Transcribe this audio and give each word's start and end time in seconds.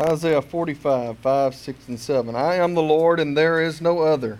Isaiah 0.00 0.40
45, 0.40 1.18
5, 1.18 1.54
6, 1.54 1.88
and 1.88 2.00
7. 2.00 2.34
I 2.34 2.54
am 2.54 2.74
the 2.74 2.82
Lord, 2.82 3.20
and 3.20 3.36
there 3.36 3.60
is 3.60 3.82
no 3.82 4.00
other. 4.00 4.38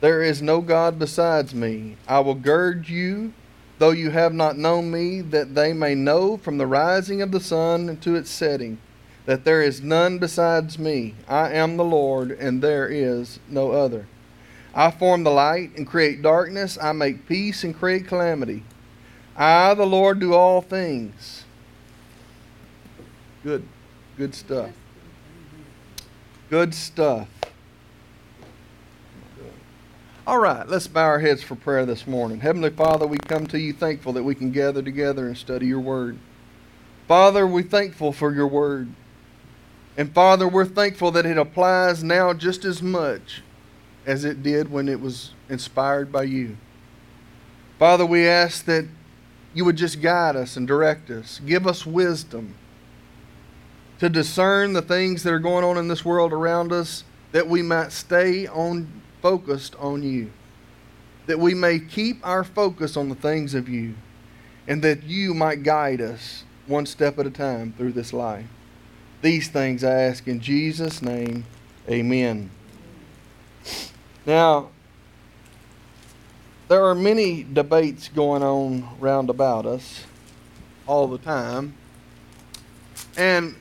There 0.00 0.22
is 0.22 0.40
no 0.40 0.60
God 0.60 0.98
besides 0.98 1.54
me. 1.54 1.96
I 2.06 2.20
will 2.20 2.34
gird 2.34 2.88
you, 2.88 3.32
though 3.78 3.90
you 3.90 4.10
have 4.10 4.32
not 4.32 4.56
known 4.56 4.92
me, 4.92 5.22
that 5.22 5.54
they 5.56 5.72
may 5.72 5.94
know 5.96 6.36
from 6.36 6.58
the 6.58 6.66
rising 6.66 7.20
of 7.20 7.32
the 7.32 7.40
sun 7.40 7.96
to 7.96 8.14
its 8.14 8.30
setting 8.30 8.78
that 9.26 9.44
there 9.44 9.60
is 9.60 9.82
none 9.82 10.18
besides 10.18 10.78
me. 10.78 11.14
I 11.28 11.52
am 11.52 11.76
the 11.76 11.84
Lord, 11.84 12.30
and 12.30 12.62
there 12.62 12.86
is 12.86 13.40
no 13.48 13.72
other. 13.72 14.06
I 14.72 14.92
form 14.92 15.24
the 15.24 15.30
light 15.30 15.76
and 15.76 15.86
create 15.86 16.22
darkness. 16.22 16.78
I 16.80 16.92
make 16.92 17.26
peace 17.26 17.64
and 17.64 17.76
create 17.76 18.06
calamity. 18.06 18.62
I, 19.36 19.74
the 19.74 19.84
Lord, 19.84 20.20
do 20.20 20.32
all 20.34 20.62
things. 20.62 21.44
Good, 23.42 23.66
good 24.16 24.34
stuff. 24.34 24.70
Good 26.48 26.74
stuff. 26.74 27.28
All 30.26 30.38
right, 30.38 30.66
let's 30.68 30.86
bow 30.86 31.04
our 31.04 31.20
heads 31.20 31.42
for 31.42 31.54
prayer 31.54 31.86
this 31.86 32.06
morning. 32.06 32.40
Heavenly 32.40 32.70
Father, 32.70 33.06
we 33.06 33.18
come 33.18 33.46
to 33.48 33.60
you 33.60 33.72
thankful 33.72 34.12
that 34.14 34.24
we 34.24 34.34
can 34.34 34.50
gather 34.50 34.82
together 34.82 35.28
and 35.28 35.36
study 35.36 35.66
your 35.66 35.80
word. 35.80 36.18
Father, 37.06 37.46
we're 37.46 37.62
thankful 37.62 38.12
for 38.12 38.32
your 38.34 38.48
word. 38.48 38.88
And 39.96 40.12
Father, 40.12 40.48
we're 40.48 40.66
thankful 40.66 41.10
that 41.12 41.26
it 41.26 41.38
applies 41.38 42.02
now 42.02 42.32
just 42.32 42.64
as 42.64 42.82
much 42.82 43.42
as 44.04 44.24
it 44.24 44.42
did 44.42 44.70
when 44.70 44.88
it 44.88 45.00
was 45.00 45.32
inspired 45.48 46.10
by 46.10 46.24
you. 46.24 46.56
Father, 47.78 48.04
we 48.04 48.26
ask 48.26 48.64
that 48.64 48.86
you 49.54 49.64
would 49.64 49.76
just 49.76 50.00
guide 50.02 50.36
us 50.36 50.56
and 50.56 50.66
direct 50.66 51.10
us. 51.10 51.40
Give 51.46 51.66
us 51.66 51.86
wisdom 51.86 52.54
to 53.98 54.08
discern 54.08 54.72
the 54.72 54.82
things 54.82 55.22
that 55.22 55.32
are 55.32 55.38
going 55.38 55.64
on 55.64 55.78
in 55.78 55.88
this 55.88 56.04
world 56.04 56.32
around 56.32 56.72
us 56.72 57.04
that 57.32 57.48
we 57.48 57.62
might 57.62 57.92
stay 57.92 58.46
on 58.46 59.02
focused 59.22 59.74
on 59.76 60.02
you. 60.02 60.30
That 61.26 61.38
we 61.38 61.54
may 61.54 61.78
keep 61.78 62.24
our 62.26 62.44
focus 62.44 62.96
on 62.96 63.08
the 63.08 63.14
things 63.14 63.54
of 63.54 63.68
you 63.68 63.94
and 64.68 64.82
that 64.82 65.02
you 65.02 65.34
might 65.34 65.62
guide 65.62 66.00
us 66.00 66.44
one 66.66 66.86
step 66.86 67.18
at 67.18 67.26
a 67.26 67.30
time 67.30 67.72
through 67.76 67.92
this 67.92 68.12
life. 68.12 68.46
These 69.22 69.48
things 69.48 69.82
I 69.82 70.02
ask 70.02 70.26
in 70.28 70.40
Jesus' 70.40 71.02
name. 71.02 71.44
Amen. 71.88 72.50
Now, 74.24 74.70
there 76.68 76.84
are 76.84 76.94
many 76.94 77.44
debates 77.44 78.08
going 78.08 78.42
on 78.42 78.88
round 78.98 79.30
about 79.30 79.66
us 79.66 80.04
all 80.86 81.06
the 81.06 81.18
time. 81.18 81.74
And 83.16 83.56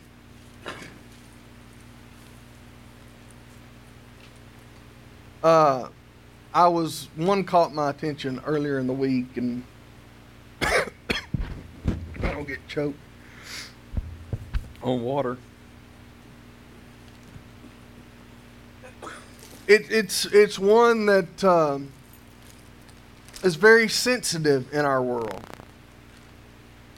uh, 5.46 5.90
I 6.56 6.68
was 6.68 7.08
one 7.16 7.44
caught 7.44 7.72
my 7.72 7.92
attention 7.92 8.42
earlier 8.48 8.80
in 8.80 8.88
the 8.88 8.94
week, 8.94 9.38
and 9.38 9.64
I 10.64 10.88
don't 12.20 12.48
get 12.48 12.68
choked 12.68 12.98
on 14.82 15.04
water. 15.04 15.38
It, 19.68 19.86
it's 19.92 20.26
it's 20.26 20.58
one 20.58 21.06
that 21.06 21.44
um, 21.44 21.92
is 23.44 23.56
very 23.56 23.88
sensitive 23.88 24.74
in 24.74 24.84
our 24.84 25.04
world, 25.04 25.44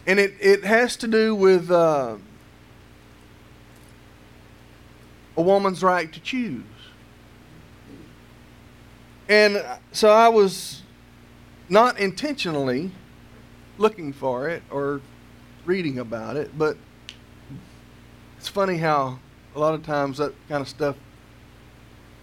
and 0.06 0.20
it 0.20 0.36
it 0.40 0.64
has 0.64 0.96
to 0.98 1.08
do 1.08 1.36
with 1.36 1.70
uh, 1.70 2.16
a 5.36 5.42
woman's 5.42 5.84
right 5.84 6.14
to 6.14 6.20
choose. 6.22 6.64
And 9.30 9.64
so 9.92 10.10
I 10.10 10.30
was 10.30 10.84
not 11.70 12.00
intentionally 12.00 12.92
looking 13.78 14.14
for 14.14 14.48
it 14.48 14.64
or 14.72 15.02
reading 15.66 16.00
about 16.00 16.38
it, 16.38 16.58
but 16.58 16.78
it's 18.38 18.48
funny 18.48 18.78
how 18.78 19.20
a 19.56 19.60
lot 19.60 19.74
of 19.74 19.86
times 19.86 20.18
that 20.18 20.34
kind 20.48 20.62
of 20.62 20.70
stuff 20.70 20.96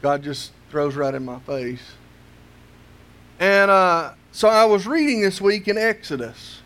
God 0.00 0.22
just 0.22 0.53
throws 0.70 0.94
right 0.97 1.15
in 1.15 1.25
my 1.25 1.38
face. 1.41 1.92
And 3.41 3.71
uh, 3.71 4.12
so 4.32 4.48
I 4.48 4.65
was 4.65 4.86
reading 4.86 5.22
this 5.22 5.41
week 5.41 5.66
in 5.69 5.78
Exodus. 5.78 6.60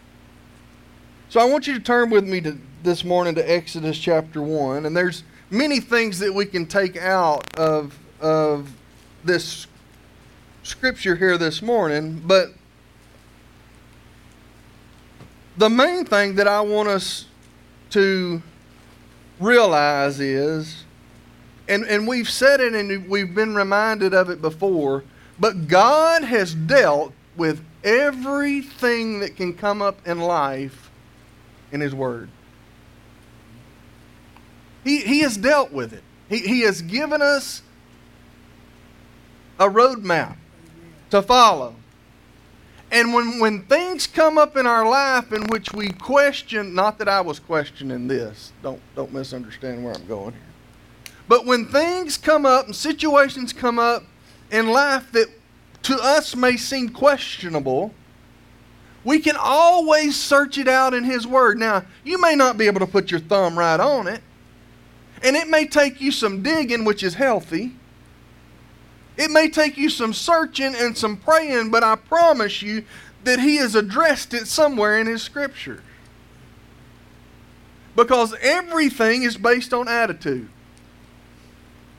So 1.29 1.41
I 1.41 1.45
want 1.45 1.67
you 1.67 1.75
to 1.75 1.81
turn 1.81 2.11
with 2.11 2.27
me 2.27 2.41
to 2.41 2.59
this 2.83 3.05
morning 3.05 3.35
to 3.37 3.51
Exodus 3.51 3.97
chapter 3.99 4.43
1. 4.43 4.87
And 4.87 4.97
there's 4.97 5.23
many 5.51 5.79
things 5.79 6.19
that 6.19 6.33
we 6.33 6.47
can 6.47 6.67
take 6.67 6.97
out 6.97 7.57
of, 7.59 7.97
of 8.21 8.71
this 9.25 9.68
scripture 10.69 11.17
here 11.17 11.39
this 11.39 11.63
morning, 11.63 12.23
but 12.25 12.51
the 15.57 15.71
main 15.71 16.05
thing 16.05 16.35
that 16.35 16.47
I 16.47 16.61
want 16.61 16.89
us 16.89 17.25
to 17.91 18.43
realize 19.41 20.21
is, 20.21 20.85
and, 21.69 21.85
and 21.85 22.07
we've 22.07 22.29
said 22.29 22.61
it 22.61 22.75
and 22.75 23.09
we've 23.09 23.35
been 23.35 23.55
reminded 23.55 24.13
of 24.13 24.29
it 24.29 24.43
before, 24.43 25.05
but 25.41 25.69
God 25.69 26.23
has 26.23 26.55
dealt 26.55 27.13
with 27.37 27.65
everything 27.83 29.21
that 29.21 29.37
can 29.37 29.55
come 29.55 29.81
up 29.81 30.07
in 30.07 30.21
life 30.21 30.91
in 31.73 31.81
His 31.81 31.95
Word. 31.95 32.29
He, 34.85 35.01
he 35.01 35.21
has 35.21 35.37
dealt 35.37 35.73
with 35.73 35.93
it. 35.93 36.03
He, 36.29 36.39
he 36.39 36.61
has 36.61 36.83
given 36.83 37.23
us 37.23 37.63
a 39.59 39.69
roadmap 39.69 40.37
to 41.11 41.23
follow. 41.23 41.75
And 42.91 43.13
when, 43.13 43.39
when 43.39 43.63
things 43.65 44.07
come 44.07 44.39
up 44.39 44.57
in 44.57 44.67
our 44.67 44.89
life 44.89 45.33
in 45.33 45.47
which 45.49 45.73
we 45.73 45.91
question, 45.91 46.75
not 46.75 46.99
that 46.99 47.09
I 47.09 47.21
was 47.21 47.39
questioning 47.39 48.09
this, 48.09 48.53
don't, 48.63 48.81
don't 48.97 49.13
misunderstand 49.13 49.85
where 49.85 49.95
I'm 49.95 50.07
going 50.07 50.33
here. 50.33 50.43
But 51.29 51.45
when 51.45 51.67
things 51.67 52.17
come 52.17 52.47
up 52.47 52.67
and 52.67 52.75
situations 52.75 53.53
come 53.53 53.79
up 53.79 54.05
in 54.51 54.69
life 54.69 55.13
that 55.13 55.29
to 55.83 55.97
us 55.97 56.35
may 56.35 56.57
seem 56.57 56.89
questionable, 56.89 57.93
we 59.05 59.19
can 59.19 59.37
always 59.39 60.17
search 60.17 60.57
it 60.57 60.69
out 60.69 60.95
in 60.95 61.05
His 61.05 61.27
Word. 61.27 61.59
Now, 61.59 61.85
you 62.05 62.21
may 62.21 62.35
not 62.35 62.57
be 62.57 62.67
able 62.67 62.81
to 62.81 62.87
put 62.87 63.11
your 63.11 63.21
thumb 63.21 63.59
right 63.59 63.79
on 63.79 64.07
it, 64.07 64.23
and 65.23 65.37
it 65.37 65.49
may 65.49 65.67
take 65.67 66.01
you 66.01 66.11
some 66.11 66.43
digging, 66.43 66.85
which 66.85 67.03
is 67.03 67.15
healthy. 67.15 67.75
It 69.19 69.33
may 69.33 69.51
take 69.51 69.77
you 69.77 69.91
some 69.91 70.15
searching 70.15 70.77
and 70.77 70.97
some 70.97 71.17
praying, 71.17 71.73
but 71.73 71.83
I 71.83 71.97
promise 71.97 72.63
you 72.63 72.85
that 73.25 73.41
He 73.41 73.57
has 73.57 73.75
addressed 73.75 74.33
it 74.33 74.47
somewhere 74.47 74.99
in 75.01 75.09
His 75.09 75.23
Scripture. 75.23 75.83
Because 77.97 78.33
everything 78.41 79.25
is 79.25 79.37
based 79.37 79.75
on 79.75 79.89
attitude. 79.89 80.49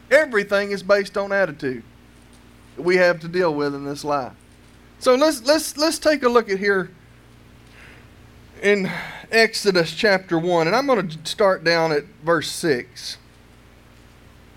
Everything 0.10 0.72
is 0.72 0.82
based 0.82 1.18
on 1.18 1.34
attitude 1.34 1.84
that 2.78 2.84
we 2.84 2.96
have 2.96 3.20
to 3.20 3.28
deal 3.28 3.54
with 3.54 3.76
in 3.76 3.84
this 3.84 4.06
life. 4.06 4.32
So 5.00 5.16
let's 5.16 5.44
let's 5.44 5.78
let's 5.78 6.00
take 6.00 6.24
a 6.24 6.30
look 6.30 6.50
at 6.50 6.58
here 6.58 6.90
in 8.62 8.90
Exodus 9.32 9.94
chapter 9.94 10.40
1 10.40 10.68
and 10.68 10.76
I'm 10.76 10.88
going 10.88 11.08
to 11.08 11.18
start 11.30 11.64
down 11.64 11.92
at 11.92 12.06
verse 12.24 12.50
6. 12.50 13.18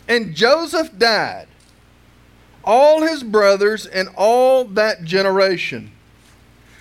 And 0.09 0.35
Joseph 0.35 0.97
died 0.97 1.49
all 2.65 3.03
his 3.03 3.23
brothers, 3.23 3.87
and 3.87 4.09
all 4.17 4.65
that 4.65 5.05
generation. 5.05 5.93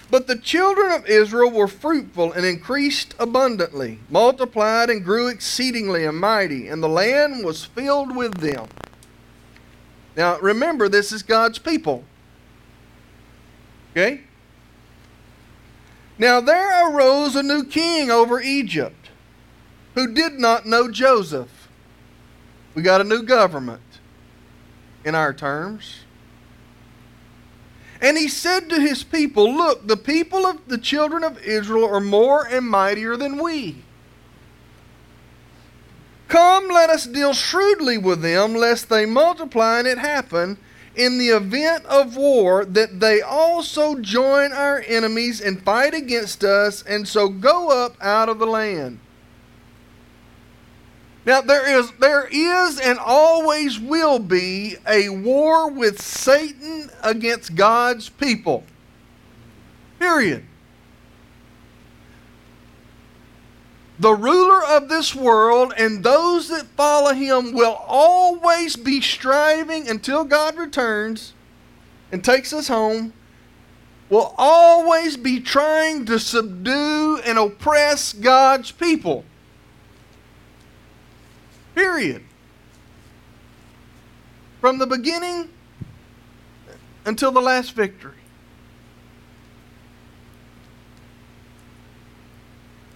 But 0.10 0.28
the 0.28 0.38
children 0.38 0.92
of 0.92 1.06
Israel 1.06 1.50
were 1.50 1.70
fruitful 1.70 2.34
and 2.34 2.46
increased 2.46 3.16
abundantly, 3.18 4.00
multiplied 4.10 4.90
and 4.90 5.06
grew 5.06 5.28
exceedingly 5.28 6.06
and 6.06 6.18
mighty, 6.18 6.68
and 6.68 6.84
the 6.84 6.90
land 6.90 7.46
was 7.46 7.64
filled 7.64 8.16
with 8.16 8.36
them. 8.36 8.68
Now 10.18 10.38
remember, 10.40 10.90
this 10.90 11.14
is 11.14 11.24
God's 11.24 11.60
people. 11.60 12.04
Okay? 13.92 14.22
Now 16.18 16.42
there 16.42 16.94
arose 16.94 17.36
a 17.36 17.44
new 17.44 17.64
king 17.64 18.12
over 18.12 18.42
Egypt 18.42 19.10
who 19.96 20.14
did 20.14 20.34
not 20.34 20.66
know 20.66 20.92
Joseph. 20.92 21.70
We 22.76 22.82
got 22.82 23.02
a 23.02 23.06
new 23.06 23.24
government 23.24 23.82
in 25.04 25.16
our 25.16 25.34
terms. 25.34 26.02
And 28.02 28.18
he 28.18 28.28
said 28.28 28.70
to 28.70 28.82
his 28.82 29.04
people, 29.04 29.54
Look, 29.54 29.88
the 29.88 29.98
people 29.98 30.46
of 30.46 30.68
the 30.68 30.80
children 30.80 31.24
of 31.24 31.42
Israel 31.44 31.86
are 31.86 32.02
more 32.02 32.48
and 32.48 32.68
mightier 32.68 33.16
than 33.16 33.38
we. 33.38 33.84
Come, 36.28 36.70
let 36.70 36.90
us 36.90 37.06
deal 37.06 37.34
shrewdly 37.34 37.98
with 37.98 38.22
them, 38.22 38.56
lest 38.56 38.90
they 38.90 39.06
multiply 39.06 39.80
and 39.80 39.88
it 39.88 39.98
happen 39.98 40.58
in 40.96 41.18
the 41.18 41.28
event 41.28 41.86
of 41.86 42.16
war 42.16 42.66
that 42.66 43.00
they 43.00 43.22
also 43.22 44.00
join 44.00 44.52
our 44.52 44.84
enemies 44.88 45.40
and 45.42 45.64
fight 45.64 45.94
against 45.94 46.44
us, 46.44 46.84
and 46.84 47.08
so 47.08 47.30
go 47.30 47.70
up 47.70 47.96
out 48.02 48.30
of 48.30 48.40
the 48.40 48.46
land. 48.46 49.00
Now 51.26 51.42
there 51.42 51.80
is 51.80 51.92
there 52.00 52.28
is 52.32 52.80
and 52.80 52.98
always 52.98 53.80
will 53.80 54.20
be 54.20 54.78
a 54.88 55.10
war 55.10 55.70
with 55.70 56.02
Satan 56.02 56.90
against 57.04 57.56
God's 57.56 58.10
people. 58.10 58.64
Period. 60.00 60.46
The 64.00 64.14
ruler 64.16 64.66
of 64.66 64.90
this 64.90 65.14
world 65.14 65.76
and 65.78 66.04
those 66.04 66.50
that 66.50 66.66
follow 66.76 67.14
him 67.14 67.54
will 67.54 67.80
always 67.86 68.76
be 68.76 69.00
striving 69.00 69.88
until 69.88 70.24
God 70.24 70.58
returns 70.58 71.34
and 72.12 72.24
takes 72.24 72.52
us 72.52 72.68
home, 72.68 73.14
will 74.10 74.34
always 74.40 75.18
be 75.18 75.40
trying 75.40 76.06
to 76.08 76.18
subdue 76.18 77.20
and 77.24 77.38
oppress 77.38 78.12
God's 78.12 78.72
people. 78.72 79.24
Period. 81.76 82.24
From 84.60 84.78
the 84.78 84.88
beginning 84.88 85.50
until 87.06 87.32
the 87.32 87.42
last 87.42 87.74
victory. 87.74 88.14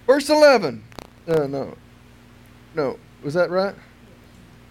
Verse 0.05 0.29
11. 0.29 0.83
Uh, 1.27 1.47
no. 1.47 1.75
No. 2.75 2.99
Was 3.23 3.33
that 3.33 3.49
right? 3.49 3.75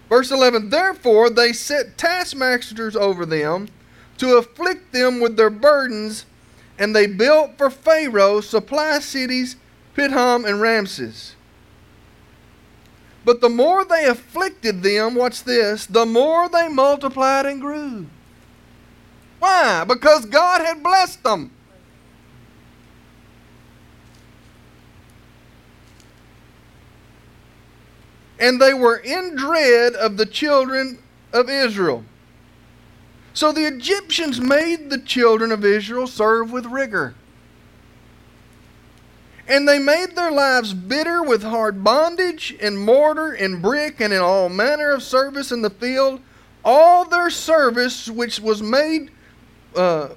Verse 0.09 0.31
11. 0.31 0.69
Therefore 0.69 1.29
they 1.29 1.51
set 1.51 1.97
taskmasters 1.97 2.95
over 2.95 3.25
them 3.25 3.67
to 4.17 4.37
afflict 4.37 4.93
them 4.93 5.19
with 5.19 5.35
their 5.35 5.49
burdens, 5.49 6.25
and 6.79 6.95
they 6.95 7.07
built 7.07 7.57
for 7.57 7.69
Pharaoh 7.69 8.39
supply 8.39 8.99
cities, 8.99 9.57
Pithom 9.93 10.45
and 10.45 10.61
Ramses. 10.61 11.34
But 13.25 13.41
the 13.41 13.49
more 13.49 13.83
they 13.83 14.05
afflicted 14.05 14.83
them, 14.83 15.15
watch 15.15 15.43
this, 15.43 15.87
the 15.87 16.05
more 16.05 16.47
they 16.47 16.69
multiplied 16.69 17.47
and 17.47 17.59
grew. 17.59 18.05
Why? 19.39 19.83
Because 19.83 20.25
God 20.25 20.61
had 20.61 20.83
blessed 20.83 21.23
them. 21.23 21.51
And 28.39 28.61
they 28.61 28.73
were 28.73 28.97
in 28.97 29.35
dread 29.35 29.93
of 29.95 30.17
the 30.17 30.25
children 30.25 30.99
of 31.33 31.49
Israel. 31.49 32.03
So 33.33 33.51
the 33.51 33.65
Egyptians 33.65 34.39
made 34.39 34.89
the 34.89 34.99
children 34.99 35.51
of 35.51 35.65
Israel 35.65 36.05
serve 36.05 36.51
with 36.51 36.65
rigor. 36.65 37.15
And 39.47 39.67
they 39.67 39.77
made 39.77 40.15
their 40.15 40.31
lives 40.31 40.73
bitter 40.73 41.21
with 41.21 41.43
hard 41.43 41.83
bondage, 41.83 42.51
in 42.59 42.77
mortar, 42.77 43.31
in 43.31 43.61
brick, 43.61 44.01
and 44.01 44.11
in 44.11 44.19
all 44.19 44.49
manner 44.49 44.91
of 44.91 45.03
service 45.03 45.51
in 45.51 45.61
the 45.61 45.69
field. 45.69 46.19
All 46.63 47.05
their 47.05 47.29
service, 47.29 48.09
which 48.09 48.39
was 48.39 48.63
made, 48.63 49.11
uh, 49.75 50.09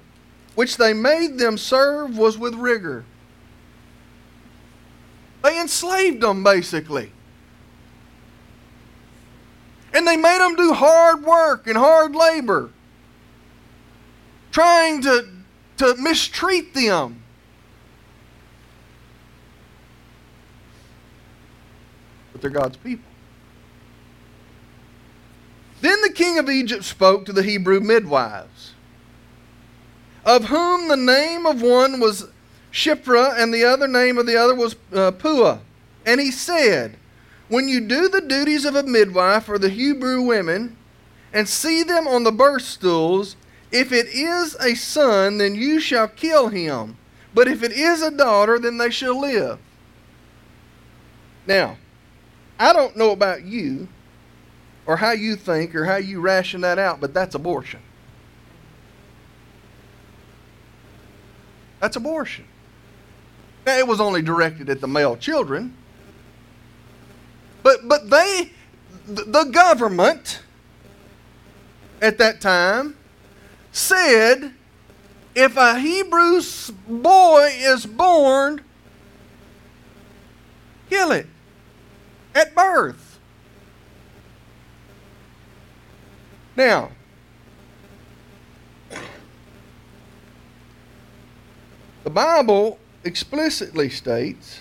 which 0.54 0.78
they 0.78 0.94
made 0.94 1.36
them 1.36 1.58
serve, 1.58 2.16
was 2.16 2.38
with 2.38 2.54
rigor. 2.54 3.04
They 5.42 5.60
enslaved 5.60 6.22
them, 6.22 6.42
basically. 6.42 7.12
And 9.92 10.06
they 10.06 10.16
made 10.16 10.40
them 10.40 10.56
do 10.56 10.72
hard 10.72 11.22
work 11.22 11.66
and 11.66 11.76
hard 11.76 12.14
labor, 12.14 12.70
trying 14.52 15.02
to, 15.02 15.28
to 15.78 15.94
mistreat 15.96 16.72
them. 16.72 17.22
But 22.38 22.42
they're 22.42 22.60
God's 22.60 22.76
people. 22.76 23.04
Then 25.80 26.00
the 26.02 26.12
king 26.12 26.38
of 26.38 26.48
Egypt 26.48 26.84
spoke 26.84 27.24
to 27.24 27.32
the 27.32 27.42
Hebrew 27.42 27.80
midwives, 27.80 28.74
of 30.24 30.46
whom 30.46 30.88
the 30.88 30.96
name 30.96 31.46
of 31.46 31.62
one 31.62 32.00
was 32.00 32.28
Shiphrah 32.72 33.40
and 33.40 33.52
the 33.52 33.64
other 33.64 33.88
name 33.88 34.18
of 34.18 34.26
the 34.26 34.36
other 34.36 34.54
was 34.54 34.76
uh, 34.92 35.10
Puah. 35.12 35.58
And 36.06 36.20
he 36.20 36.30
said, 36.30 36.96
When 37.48 37.68
you 37.68 37.80
do 37.80 38.08
the 38.08 38.20
duties 38.20 38.64
of 38.64 38.76
a 38.76 38.82
midwife 38.82 39.44
for 39.44 39.58
the 39.58 39.68
Hebrew 39.68 40.22
women 40.22 40.76
and 41.32 41.48
see 41.48 41.82
them 41.82 42.06
on 42.06 42.24
the 42.24 42.32
birth 42.32 42.62
stools, 42.62 43.36
if 43.72 43.92
it 43.92 44.06
is 44.06 44.56
a 44.60 44.74
son, 44.74 45.38
then 45.38 45.54
you 45.54 45.80
shall 45.80 46.08
kill 46.08 46.48
him. 46.48 46.96
But 47.34 47.48
if 47.48 47.62
it 47.62 47.72
is 47.72 48.00
a 48.00 48.10
daughter, 48.10 48.58
then 48.58 48.78
they 48.78 48.90
shall 48.90 49.20
live. 49.20 49.58
Now, 51.46 51.76
I 52.58 52.72
don't 52.72 52.96
know 52.96 53.12
about 53.12 53.44
you 53.44 53.88
or 54.86 54.96
how 54.96 55.12
you 55.12 55.36
think 55.36 55.74
or 55.74 55.84
how 55.84 55.96
you 55.96 56.20
ration 56.20 56.62
that 56.62 56.78
out, 56.78 57.00
but 57.00 57.14
that's 57.14 57.34
abortion. 57.34 57.80
That's 61.78 61.96
abortion. 61.96 62.46
Now, 63.64 63.78
it 63.78 63.86
was 63.86 64.00
only 64.00 64.22
directed 64.22 64.68
at 64.70 64.80
the 64.80 64.88
male 64.88 65.16
children. 65.16 65.76
But, 67.62 67.86
but 67.86 68.10
they, 68.10 68.52
the 69.06 69.44
government 69.44 70.40
at 72.00 72.18
that 72.18 72.40
time 72.40 72.96
said 73.70 74.52
if 75.34 75.56
a 75.56 75.78
Hebrew 75.78 76.40
boy 76.88 77.50
is 77.58 77.86
born, 77.86 78.62
kill 80.88 81.12
it 81.12 81.26
at 82.38 82.54
birth. 82.54 83.18
Now, 86.56 86.90
the 92.04 92.10
Bible 92.10 92.78
explicitly 93.04 93.88
states 93.88 94.60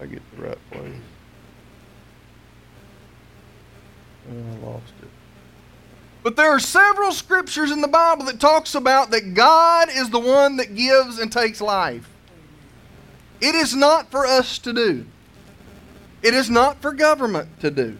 I 0.00 0.06
get 0.06 0.22
the 0.36 0.42
right 0.42 0.70
place. 0.70 0.94
Oh, 4.28 4.32
I 4.32 4.66
lost 4.66 4.94
it. 5.00 5.08
But 6.24 6.31
there 6.42 6.50
are 6.50 6.58
several 6.58 7.12
scriptures 7.12 7.70
in 7.70 7.80
the 7.80 7.86
Bible 7.86 8.24
that 8.24 8.40
talks 8.40 8.74
about 8.74 9.12
that 9.12 9.32
God 9.32 9.88
is 9.88 10.10
the 10.10 10.18
one 10.18 10.56
that 10.56 10.74
gives 10.74 11.20
and 11.20 11.30
takes 11.30 11.60
life. 11.60 12.10
It 13.40 13.54
is 13.54 13.76
not 13.76 14.10
for 14.10 14.26
us 14.26 14.58
to 14.58 14.72
do. 14.72 15.06
It 16.20 16.34
is 16.34 16.50
not 16.50 16.82
for 16.82 16.92
government 16.92 17.60
to 17.60 17.70
do. 17.70 17.96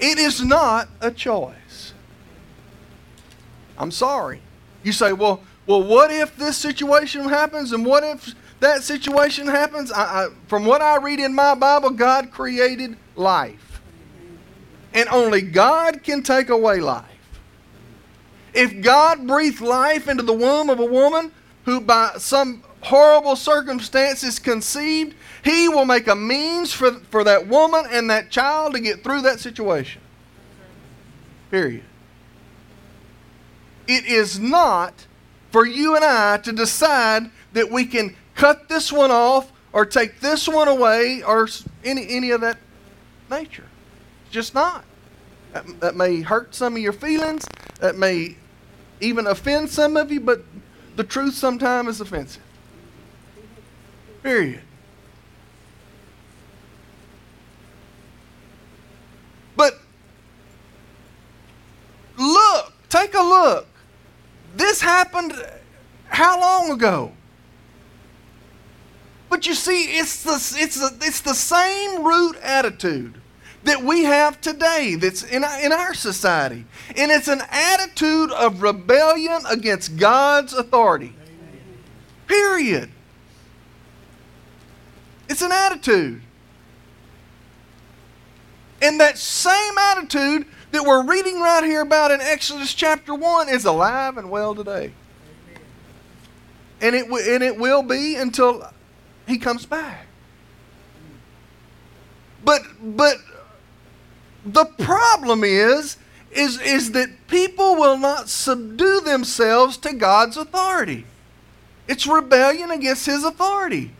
It 0.00 0.18
is 0.18 0.42
not 0.42 0.88
a 1.02 1.10
choice. 1.10 1.92
I'm 3.76 3.90
sorry. 3.90 4.40
You 4.82 4.92
say, 4.92 5.12
well, 5.12 5.42
well, 5.66 5.82
what 5.82 6.10
if 6.10 6.36
this 6.36 6.56
situation 6.56 7.28
happens 7.28 7.72
and 7.72 7.84
what 7.84 8.02
if 8.02 8.34
that 8.60 8.82
situation 8.82 9.46
happens? 9.46 9.92
I, 9.92 10.24
I, 10.24 10.28
from 10.48 10.64
what 10.64 10.80
I 10.80 10.96
read 10.96 11.20
in 11.20 11.34
my 11.34 11.54
Bible, 11.54 11.90
God 11.90 12.30
created 12.30 12.96
life. 13.14 13.82
And 14.94 15.06
only 15.10 15.42
God 15.42 16.02
can 16.02 16.22
take 16.22 16.48
away 16.48 16.80
life. 16.80 17.15
If 18.56 18.80
God 18.80 19.26
breathed 19.26 19.60
life 19.60 20.08
into 20.08 20.22
the 20.22 20.32
womb 20.32 20.70
of 20.70 20.80
a 20.80 20.84
woman 20.86 21.30
who, 21.66 21.78
by 21.78 22.14
some 22.16 22.64
horrible 22.80 23.36
circumstances, 23.36 24.38
conceived, 24.38 25.14
He 25.44 25.68
will 25.68 25.84
make 25.84 26.06
a 26.06 26.16
means 26.16 26.72
for, 26.72 26.92
for 27.10 27.22
that 27.24 27.48
woman 27.48 27.84
and 27.90 28.08
that 28.08 28.30
child 28.30 28.72
to 28.72 28.80
get 28.80 29.04
through 29.04 29.20
that 29.22 29.40
situation. 29.40 30.00
Period. 31.50 31.84
It 33.86 34.06
is 34.06 34.40
not 34.40 35.06
for 35.50 35.66
you 35.66 35.94
and 35.94 36.04
I 36.04 36.38
to 36.38 36.52
decide 36.52 37.30
that 37.52 37.70
we 37.70 37.84
can 37.84 38.16
cut 38.34 38.70
this 38.70 38.90
one 38.90 39.10
off 39.10 39.52
or 39.74 39.84
take 39.84 40.20
this 40.20 40.48
one 40.48 40.68
away 40.68 41.22
or 41.22 41.46
any, 41.84 42.08
any 42.08 42.30
of 42.30 42.40
that 42.40 42.56
nature. 43.30 43.66
Just 44.30 44.54
not. 44.54 44.86
That, 45.52 45.80
that 45.80 45.94
may 45.94 46.22
hurt 46.22 46.54
some 46.54 46.74
of 46.74 46.80
your 46.80 46.94
feelings. 46.94 47.46
That 47.80 47.96
may 47.96 48.36
even 49.00 49.26
offend 49.26 49.70
some 49.70 49.96
of 49.96 50.10
you, 50.10 50.20
but 50.20 50.44
the 50.96 51.04
truth 51.04 51.34
sometimes 51.34 51.88
is 51.88 52.00
offensive. 52.00 52.42
Period. 54.22 54.62
But 59.56 59.78
look, 62.16 62.72
take 62.88 63.14
a 63.14 63.22
look. 63.22 63.66
This 64.54 64.80
happened 64.80 65.34
how 66.08 66.40
long 66.40 66.70
ago? 66.70 67.12
But 69.28 69.46
you 69.46 69.54
see, 69.54 69.98
it's 69.98 70.22
the, 70.22 70.62
it's 70.62 70.76
the, 70.76 71.06
it's 71.06 71.20
the 71.20 71.34
same 71.34 72.04
root 72.04 72.36
attitude 72.42 73.20
that 73.66 73.82
we 73.82 74.04
have 74.04 74.40
today 74.40 74.94
that's 74.94 75.24
in 75.24 75.44
in 75.62 75.72
our 75.72 75.92
society. 75.92 76.64
And 76.96 77.10
it's 77.10 77.26
an 77.26 77.42
attitude 77.50 78.30
of 78.30 78.62
rebellion 78.62 79.42
against 79.50 79.96
God's 79.96 80.52
authority. 80.52 81.12
Period. 82.28 82.90
It's 85.28 85.42
an 85.42 85.50
attitude. 85.50 86.22
And 88.80 89.00
that 89.00 89.18
same 89.18 89.76
attitude 89.78 90.46
that 90.70 90.84
we're 90.84 91.04
reading 91.04 91.40
right 91.40 91.64
here 91.64 91.80
about 91.80 92.12
in 92.12 92.20
Exodus 92.20 92.72
chapter 92.72 93.14
1 93.14 93.48
is 93.48 93.64
alive 93.64 94.16
and 94.16 94.30
well 94.30 94.54
today. 94.54 94.92
And 96.80 96.94
it, 96.94 97.06
and 97.06 97.42
it 97.42 97.56
will 97.56 97.82
be 97.82 98.14
until 98.14 98.70
he 99.26 99.38
comes 99.38 99.66
back. 99.66 100.06
But, 102.44 102.62
but 102.80 103.16
the 104.46 104.64
problem 104.64 105.44
is, 105.44 105.96
is, 106.30 106.60
is 106.60 106.92
that 106.92 107.08
people 107.28 107.74
will 107.76 107.98
not 107.98 108.28
subdue 108.28 109.00
themselves 109.00 109.76
to 109.78 109.92
God's 109.92 110.36
authority. 110.36 111.04
It's 111.88 112.06
rebellion 112.06 112.70
against 112.70 113.06
his 113.06 113.24
authority. 113.24 113.92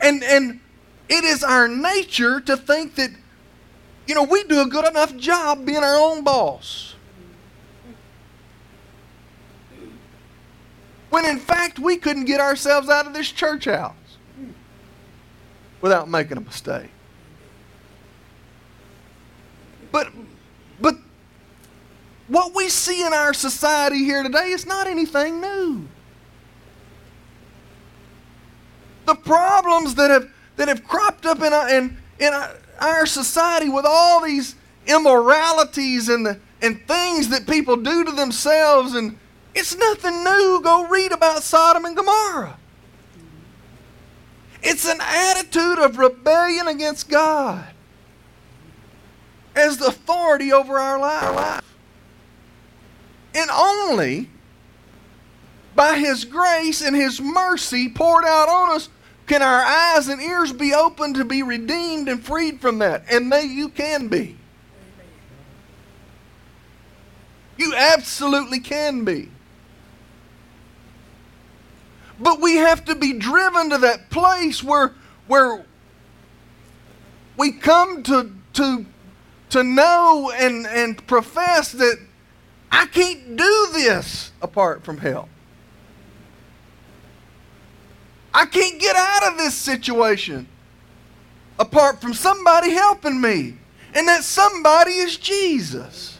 And, 0.00 0.22
and 0.22 0.60
it 1.08 1.24
is 1.24 1.42
our 1.44 1.68
nature 1.68 2.40
to 2.40 2.56
think 2.56 2.94
that 2.96 3.10
you 4.06 4.14
know, 4.14 4.22
we 4.22 4.44
do 4.44 4.60
a 4.60 4.66
good 4.66 4.86
enough 4.86 5.16
job 5.16 5.66
being 5.66 5.82
our 5.82 5.96
own 5.96 6.22
boss. 6.22 6.94
When 11.10 11.24
in 11.24 11.38
fact, 11.38 11.78
we 11.78 11.96
couldn't 11.96 12.26
get 12.26 12.40
ourselves 12.40 12.88
out 12.88 13.06
of 13.06 13.14
this 13.14 13.30
church 13.30 13.64
house 13.64 13.94
without 15.80 16.08
making 16.08 16.36
a 16.36 16.40
mistake. 16.40 16.90
But, 19.96 20.12
but 20.78 20.96
what 22.28 22.54
we 22.54 22.68
see 22.68 23.06
in 23.06 23.14
our 23.14 23.32
society 23.32 24.04
here 24.04 24.22
today 24.22 24.50
is 24.50 24.66
not 24.66 24.86
anything 24.86 25.40
new. 25.40 25.88
The 29.06 29.14
problems 29.14 29.94
that 29.94 30.10
have, 30.10 30.28
that 30.56 30.68
have 30.68 30.84
cropped 30.84 31.24
up 31.24 31.40
in, 31.40 31.50
our, 31.50 31.70
in, 31.70 31.96
in 32.18 32.30
our, 32.78 33.06
society 33.06 33.70
with 33.70 33.86
all 33.88 34.22
these 34.22 34.54
immoralities 34.86 36.10
and 36.10 36.26
the 36.26 36.38
and 36.60 36.86
things 36.86 37.30
that 37.30 37.46
people 37.46 37.76
do 37.76 38.04
to 38.04 38.12
themselves 38.12 38.92
and 38.94 39.18
it's 39.54 39.74
nothing 39.76 40.22
new. 40.22 40.60
Go 40.62 40.86
read 40.88 41.12
about 41.12 41.42
Sodom 41.42 41.86
and 41.86 41.96
Gomorrah. 41.96 42.58
It's 44.62 44.86
an 44.86 44.98
attitude 45.00 45.78
of 45.78 45.96
rebellion 45.96 46.68
against 46.68 47.08
God 47.08 47.66
as 49.56 49.78
the 49.78 49.86
authority 49.86 50.52
over 50.52 50.78
our 50.78 50.98
life. 50.98 51.62
And 53.34 53.50
only 53.50 54.30
by 55.74 55.98
His 55.98 56.24
grace 56.24 56.82
and 56.82 56.94
His 56.94 57.20
mercy 57.20 57.88
poured 57.88 58.24
out 58.24 58.48
on 58.48 58.76
us 58.76 58.88
can 59.26 59.42
our 59.42 59.62
eyes 59.62 60.06
and 60.08 60.22
ears 60.22 60.52
be 60.52 60.72
opened 60.72 61.16
to 61.16 61.24
be 61.24 61.42
redeemed 61.42 62.08
and 62.08 62.22
freed 62.22 62.60
from 62.60 62.78
that? 62.78 63.04
And 63.10 63.32
they 63.32 63.44
you 63.44 63.68
can 63.68 64.06
be. 64.06 64.36
You 67.56 67.74
absolutely 67.74 68.60
can 68.60 69.04
be. 69.04 69.30
But 72.20 72.40
we 72.40 72.56
have 72.56 72.84
to 72.84 72.94
be 72.94 73.14
driven 73.14 73.70
to 73.70 73.78
that 73.78 74.10
place 74.10 74.62
where 74.62 74.94
where 75.26 75.64
we 77.36 77.52
come 77.52 78.02
to 78.04 78.30
to 78.54 78.86
to 79.50 79.62
know 79.62 80.32
and, 80.34 80.66
and 80.66 81.06
profess 81.06 81.72
that 81.72 81.98
I 82.70 82.86
can't 82.86 83.36
do 83.36 83.68
this 83.72 84.32
apart 84.42 84.84
from 84.84 84.98
help. 84.98 85.28
I 88.34 88.44
can't 88.44 88.78
get 88.78 88.96
out 88.96 89.32
of 89.32 89.38
this 89.38 89.54
situation 89.54 90.46
apart 91.58 92.00
from 92.00 92.12
somebody 92.12 92.70
helping 92.70 93.20
me. 93.20 93.56
And 93.94 94.08
that 94.08 94.24
somebody 94.24 94.92
is 94.92 95.16
Jesus. 95.16 96.15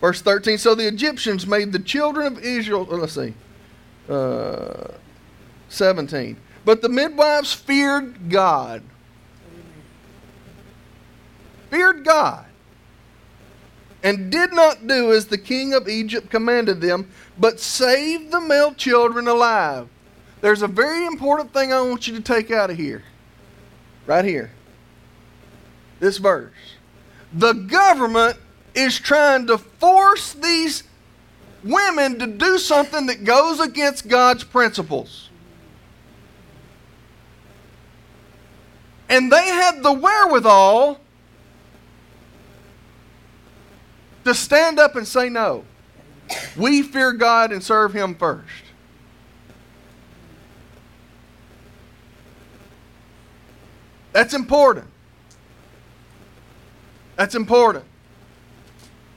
Verse 0.00 0.20
13 0.20 0.58
So 0.58 0.74
the 0.74 0.86
Egyptians 0.86 1.46
made 1.46 1.72
the 1.72 1.78
children 1.78 2.26
of 2.26 2.38
Israel, 2.42 2.84
let's 2.84 3.14
see, 3.14 3.34
uh, 4.08 4.88
17. 5.68 6.36
But 6.64 6.82
the 6.82 6.88
midwives 6.88 7.52
feared 7.52 8.28
God. 8.28 8.82
Feared 11.70 12.04
God. 12.04 12.44
And 14.02 14.30
did 14.30 14.52
not 14.52 14.86
do 14.86 15.12
as 15.12 15.26
the 15.26 15.38
king 15.38 15.74
of 15.74 15.88
Egypt 15.88 16.30
commanded 16.30 16.80
them, 16.80 17.10
but 17.38 17.58
saved 17.58 18.30
the 18.30 18.40
male 18.40 18.74
children 18.74 19.26
alive. 19.26 19.88
There's 20.40 20.62
a 20.62 20.68
very 20.68 21.06
important 21.06 21.52
thing 21.52 21.72
I 21.72 21.80
want 21.80 22.06
you 22.06 22.14
to 22.14 22.20
take 22.20 22.50
out 22.50 22.70
of 22.70 22.76
here. 22.76 23.02
Right 24.06 24.24
here. 24.24 24.52
This 25.98 26.18
verse. 26.18 26.52
The 27.32 27.52
government 27.52 28.38
is 28.76 29.00
trying 29.00 29.46
to 29.46 29.56
force 29.56 30.34
these 30.34 30.84
women 31.64 32.18
to 32.18 32.26
do 32.26 32.58
something 32.58 33.06
that 33.06 33.24
goes 33.24 33.58
against 33.58 34.06
God's 34.06 34.44
principles. 34.44 35.30
And 39.08 39.32
they 39.32 39.46
had 39.46 39.82
the 39.82 39.92
wherewithal 39.92 41.00
to 44.24 44.34
stand 44.34 44.78
up 44.78 44.94
and 44.94 45.08
say 45.08 45.28
no. 45.30 45.64
We 46.56 46.82
fear 46.82 47.12
God 47.12 47.52
and 47.52 47.62
serve 47.62 47.94
Him 47.94 48.14
first. 48.14 48.44
That's 54.12 54.34
important. 54.34 54.86
That's 57.16 57.34
important. 57.34 57.84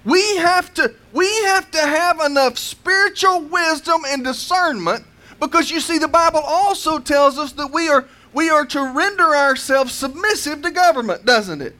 We 0.05 0.37
have 0.37 0.73
to 0.75 0.93
we 1.11 1.27
have 1.43 1.69
to 1.71 1.79
have 1.79 2.19
enough 2.21 2.57
spiritual 2.57 3.41
wisdom 3.41 4.01
and 4.07 4.23
discernment 4.23 5.05
because 5.39 5.69
you 5.69 5.79
see 5.79 5.97
the 5.97 6.07
Bible 6.07 6.41
also 6.43 6.99
tells 6.99 7.37
us 7.37 7.51
that 7.53 7.71
we 7.71 7.89
are 7.89 8.07
we 8.33 8.49
are 8.49 8.65
to 8.65 8.93
render 8.93 9.35
ourselves 9.35 9.93
submissive 9.93 10.61
to 10.61 10.71
government, 10.71 11.25
doesn't 11.25 11.61
it? 11.61 11.75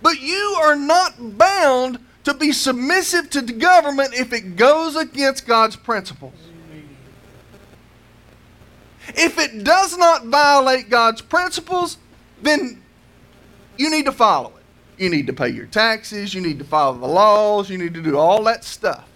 But 0.00 0.20
you 0.20 0.56
are 0.62 0.76
not 0.76 1.38
bound 1.38 1.98
to 2.24 2.34
be 2.34 2.52
submissive 2.52 3.30
to 3.30 3.40
the 3.40 3.52
government 3.52 4.14
if 4.14 4.32
it 4.32 4.56
goes 4.56 4.96
against 4.96 5.46
God's 5.46 5.76
principles. 5.76 6.34
If 9.08 9.38
it 9.38 9.64
does 9.64 9.96
not 9.96 10.26
violate 10.26 10.90
God's 10.90 11.22
principles, 11.22 11.96
then 12.42 12.82
you 13.76 13.90
need 13.90 14.04
to 14.04 14.12
follow 14.12 14.50
it. 14.50 14.57
You 14.98 15.10
need 15.10 15.28
to 15.28 15.32
pay 15.32 15.48
your 15.48 15.66
taxes, 15.66 16.34
you 16.34 16.40
need 16.40 16.58
to 16.58 16.64
follow 16.64 16.98
the 16.98 17.06
laws, 17.06 17.70
you 17.70 17.78
need 17.78 17.94
to 17.94 18.02
do 18.02 18.18
all 18.18 18.42
that 18.44 18.64
stuff. 18.64 19.08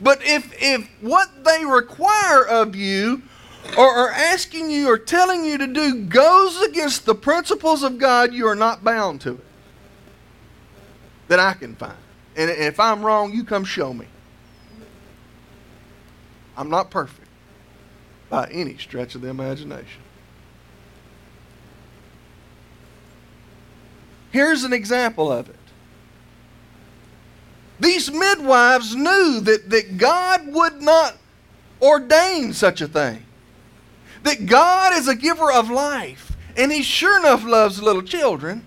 But 0.00 0.20
if, 0.22 0.52
if 0.60 0.88
what 1.00 1.44
they 1.44 1.64
require 1.64 2.46
of 2.46 2.76
you 2.76 3.22
or 3.78 3.86
are 3.86 4.10
asking 4.10 4.70
you 4.70 4.88
or 4.88 4.98
telling 4.98 5.44
you 5.44 5.56
to 5.58 5.66
do 5.66 6.02
goes 6.04 6.60
against 6.62 7.06
the 7.06 7.14
principles 7.14 7.82
of 7.82 7.98
God, 7.98 8.34
you 8.34 8.46
are 8.46 8.56
not 8.56 8.84
bound 8.84 9.20
to 9.22 9.34
it. 9.34 9.44
That 11.28 11.38
I 11.38 11.54
can 11.54 11.76
find. 11.76 11.94
And 12.36 12.50
if 12.50 12.78
I'm 12.80 13.04
wrong, 13.04 13.32
you 13.32 13.44
come 13.44 13.64
show 13.64 13.94
me. 13.94 14.06
I'm 16.56 16.68
not 16.68 16.90
perfect 16.90 17.28
by 18.28 18.48
any 18.48 18.76
stretch 18.76 19.14
of 19.14 19.22
the 19.22 19.28
imagination. 19.28 20.02
Here's 24.32 24.64
an 24.64 24.72
example 24.72 25.30
of 25.30 25.48
it. 25.48 25.56
These 27.78 28.10
midwives 28.10 28.94
knew 28.96 29.40
that, 29.40 29.70
that 29.70 29.98
God 29.98 30.52
would 30.52 30.82
not 30.82 31.16
ordain 31.80 32.52
such 32.52 32.80
a 32.80 32.88
thing 32.88 33.24
that 34.22 34.46
God 34.46 34.94
is 34.94 35.08
a 35.08 35.14
giver 35.14 35.50
of 35.50 35.70
life, 35.70 36.36
and 36.56 36.70
He 36.70 36.82
sure 36.82 37.18
enough 37.18 37.44
loves 37.44 37.82
little 37.82 38.02
children. 38.02 38.66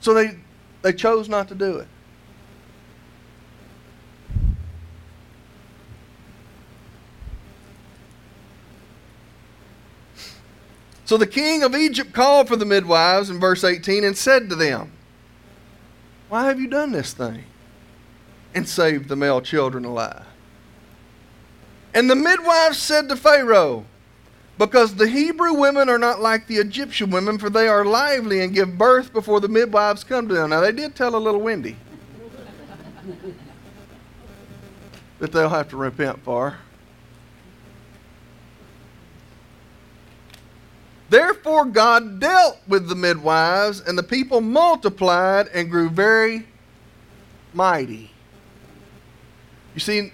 So 0.00 0.14
they, 0.14 0.38
they 0.82 0.92
chose 0.92 1.28
not 1.28 1.48
to 1.48 1.54
do 1.54 1.78
it. 1.78 1.88
So 11.06 11.16
the 11.16 11.26
king 11.26 11.62
of 11.62 11.74
Egypt 11.74 12.12
called 12.12 12.48
for 12.48 12.56
the 12.56 12.64
midwives 12.64 13.30
in 13.30 13.38
verse 13.38 13.62
18 13.62 14.02
and 14.02 14.18
said 14.18 14.50
to 14.50 14.56
them, 14.56 14.90
Why 16.28 16.46
have 16.46 16.60
you 16.60 16.66
done 16.66 16.90
this 16.90 17.12
thing? 17.12 17.44
And 18.54 18.68
saved 18.68 19.08
the 19.08 19.14
male 19.14 19.40
children 19.40 19.84
alive. 19.84 20.26
And 21.94 22.10
the 22.10 22.16
midwives 22.16 22.78
said 22.78 23.08
to 23.08 23.16
Pharaoh, 23.16 23.86
Because 24.58 24.96
the 24.96 25.06
Hebrew 25.08 25.54
women 25.54 25.88
are 25.88 25.98
not 25.98 26.20
like 26.20 26.48
the 26.48 26.56
Egyptian 26.56 27.10
women, 27.10 27.38
for 27.38 27.50
they 27.50 27.68
are 27.68 27.84
lively 27.84 28.40
and 28.40 28.52
give 28.52 28.76
birth 28.76 29.12
before 29.12 29.38
the 29.38 29.48
midwives 29.48 30.02
come 30.02 30.26
to 30.26 30.34
them. 30.34 30.50
Now, 30.50 30.60
they 30.60 30.72
did 30.72 30.96
tell 30.96 31.14
a 31.14 31.18
little 31.18 31.40
Wendy 31.40 31.76
that 35.20 35.30
they'll 35.30 35.48
have 35.48 35.68
to 35.68 35.76
repent 35.76 36.24
for. 36.24 36.58
Therefore, 41.08 41.64
God 41.66 42.18
dealt 42.18 42.58
with 42.66 42.88
the 42.88 42.96
midwives, 42.96 43.80
and 43.80 43.96
the 43.96 44.02
people 44.02 44.40
multiplied 44.40 45.48
and 45.48 45.70
grew 45.70 45.88
very 45.88 46.46
mighty. 47.54 48.10
You 49.74 49.80
see, 49.80 50.12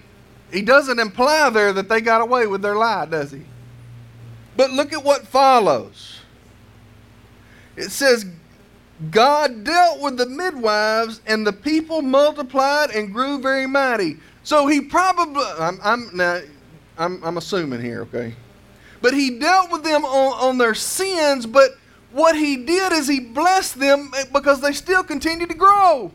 he 0.51 0.61
doesn't 0.61 0.99
imply 0.99 1.49
there 1.49 1.73
that 1.73 1.89
they 1.89 1.99
got 1.99 2.21
away 2.21 2.45
with 2.45 2.61
their 2.61 2.75
lie, 2.75 3.05
does 3.05 3.31
he? 3.31 3.41
But 4.55 4.71
look 4.71 4.93
at 4.93 5.03
what 5.03 5.25
follows. 5.25 6.19
It 7.75 7.89
says, 7.89 8.25
God 9.09 9.63
dealt 9.63 9.99
with 9.99 10.17
the 10.17 10.27
midwives, 10.27 11.21
and 11.25 11.45
the 11.45 11.53
people 11.53 12.03
multiplied 12.03 12.91
and 12.91 13.11
grew 13.11 13.39
very 13.39 13.65
mighty. 13.65 14.17
So 14.43 14.67
he 14.67 14.81
probably, 14.81 15.43
I'm, 15.57 15.79
I'm 15.83 16.09
now, 16.13 16.41
I'm, 16.97 17.23
I'm 17.23 17.37
assuming 17.37 17.81
here, 17.81 18.01
okay? 18.03 18.35
But 19.03 19.13
he 19.13 19.37
dealt 19.37 19.69
with 19.69 19.83
them 19.83 20.05
on, 20.05 20.49
on 20.49 20.57
their 20.57 20.73
sins, 20.73 21.45
but 21.45 21.71
what 22.13 22.37
he 22.37 22.55
did 22.55 22.93
is 22.93 23.05
he 23.09 23.19
blessed 23.19 23.77
them 23.77 24.13
because 24.31 24.61
they 24.61 24.71
still 24.71 25.03
continued 25.03 25.49
to 25.49 25.55
grow. 25.55 26.13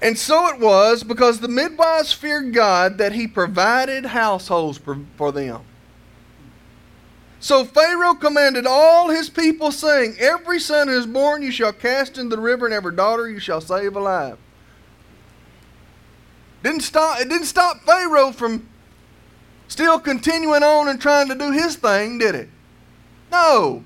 And 0.00 0.16
so 0.16 0.46
it 0.46 0.60
was 0.60 1.02
because 1.02 1.40
the 1.40 1.48
midwives 1.48 2.12
feared 2.12 2.54
God 2.54 2.98
that 2.98 3.12
he 3.12 3.26
provided 3.26 4.06
households 4.06 4.78
for 5.16 5.32
them. 5.32 5.62
So 7.38 7.64
Pharaoh 7.64 8.14
commanded 8.14 8.66
all 8.66 9.08
his 9.08 9.28
people, 9.28 9.70
saying, 9.70 10.16
Every 10.18 10.58
son 10.58 10.88
who 10.88 10.94
is 10.98 11.06
born 11.06 11.42
you 11.42 11.50
shall 11.50 11.72
cast 11.72 12.18
into 12.18 12.34
the 12.34 12.42
river, 12.42 12.66
and 12.66 12.74
every 12.74 12.94
daughter 12.94 13.28
you 13.28 13.38
shall 13.38 13.60
save 13.60 13.94
alive. 13.94 14.38
Didn't 16.62 16.80
stop, 16.80 17.20
it 17.20 17.28
didn't 17.28 17.46
stop 17.46 17.82
Pharaoh 17.82 18.32
from 18.32 18.68
still 19.68 20.00
continuing 20.00 20.62
on 20.62 20.88
and 20.88 21.00
trying 21.00 21.28
to 21.28 21.34
do 21.34 21.52
his 21.52 21.76
thing, 21.76 22.18
did 22.18 22.34
it? 22.34 22.48
No. 23.30 23.84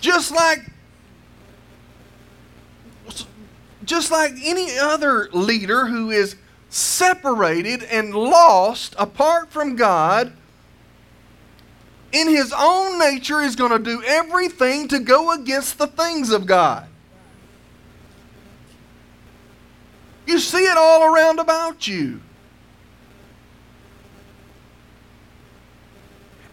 Just 0.00 0.32
like 0.32 0.70
just 3.84 4.10
like 4.10 4.32
any 4.42 4.76
other 4.78 5.28
leader 5.32 5.86
who 5.86 6.10
is 6.10 6.36
separated 6.68 7.84
and 7.84 8.14
lost 8.14 8.94
apart 8.98 9.50
from 9.50 9.76
God, 9.76 10.32
in 12.12 12.28
his 12.28 12.52
own 12.56 12.98
nature 12.98 13.40
is 13.40 13.56
going 13.56 13.72
to 13.72 13.78
do 13.78 14.02
everything 14.04 14.88
to 14.88 14.98
go 14.98 15.32
against 15.32 15.78
the 15.78 15.86
things 15.86 16.30
of 16.30 16.46
God. 16.46 16.86
You 20.26 20.38
see 20.38 20.64
it 20.64 20.76
all 20.76 21.14
around 21.14 21.38
about 21.38 21.86
you. 21.86 22.20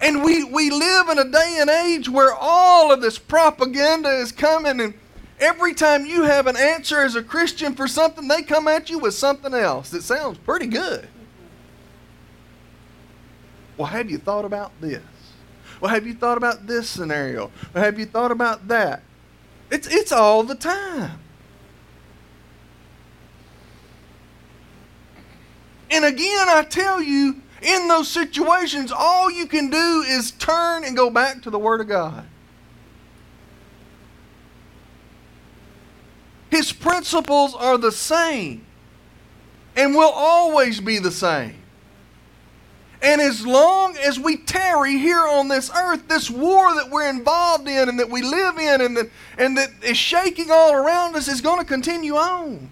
And 0.01 0.23
we, 0.23 0.43
we 0.43 0.69
live 0.69 1.09
in 1.09 1.17
a 1.17 1.31
day 1.31 1.57
and 1.59 1.69
age 1.69 2.09
where 2.09 2.33
all 2.33 2.91
of 2.91 3.01
this 3.01 3.17
propaganda 3.17 4.09
is 4.09 4.31
coming 4.31 4.81
and 4.81 4.93
Every 5.39 5.73
time 5.73 6.05
you 6.05 6.23
have 6.23 6.47
an 6.47 6.55
answer 6.55 7.01
as 7.01 7.15
a 7.15 7.21
Christian 7.21 7.75
for 7.75 7.85
something, 7.85 8.29
they 8.29 8.43
come 8.43 8.67
at 8.67 8.89
you 8.89 8.99
with 8.99 9.13
something 9.13 9.53
else 9.53 9.89
that 9.89 10.03
sounds 10.03 10.37
pretty 10.37 10.67
good. 10.67 11.07
Well, 13.75 13.87
have 13.87 14.09
you 14.09 14.19
thought 14.19 14.45
about 14.45 14.71
this? 14.79 15.01
Well, 15.79 15.91
have 15.91 16.07
you 16.07 16.13
thought 16.13 16.37
about 16.37 16.67
this 16.67 16.89
scenario? 16.89 17.51
Well, 17.73 17.83
have 17.83 17.99
you 17.99 18.05
thought 18.05 18.31
about 18.31 18.67
that? 18.67 19.03
It's, 19.71 19.87
it's 19.87 20.11
all 20.11 20.43
the 20.43 20.55
time. 20.55 21.19
And 25.89 26.05
again, 26.05 26.49
I 26.49 26.63
tell 26.63 27.01
you, 27.01 27.41
in 27.61 27.87
those 27.87 28.07
situations, 28.09 28.91
all 28.91 29.31
you 29.31 29.47
can 29.47 29.69
do 29.69 30.03
is 30.07 30.31
turn 30.31 30.83
and 30.83 30.95
go 30.95 31.09
back 31.09 31.41
to 31.43 31.49
the 31.49 31.59
Word 31.59 31.81
of 31.81 31.87
God. 31.87 32.25
His 36.49 36.71
principles 36.71 37.55
are 37.55 37.77
the 37.79 37.91
same 37.91 38.65
and 39.75 39.95
will 39.95 40.11
always 40.13 40.79
be 40.79 40.99
the 40.99 41.11
same. 41.11 41.62
And 43.03 43.19
as 43.19 43.45
long 43.45 43.97
as 43.97 44.17
we 44.17 44.37
tarry 44.37 44.97
here 44.97 45.27
on 45.27 45.49
this 45.49 45.69
earth, 45.75 46.07
this 46.07 46.29
war 46.29 46.73
that 46.75 46.89
we're 46.89 47.09
involved 47.09 47.67
in 47.67 47.89
and 47.89 47.99
that 47.99 48.09
we 48.09 48.21
live 48.21 48.57
in 48.57 48.79
and 48.79 48.95
that, 48.95 49.09
and 49.37 49.57
that 49.57 49.69
is 49.83 49.97
shaking 49.97 50.49
all 50.49 50.73
around 50.73 51.13
us 51.17 51.27
is 51.27 51.41
going 51.41 51.59
to 51.59 51.65
continue 51.65 52.15
on. 52.15 52.69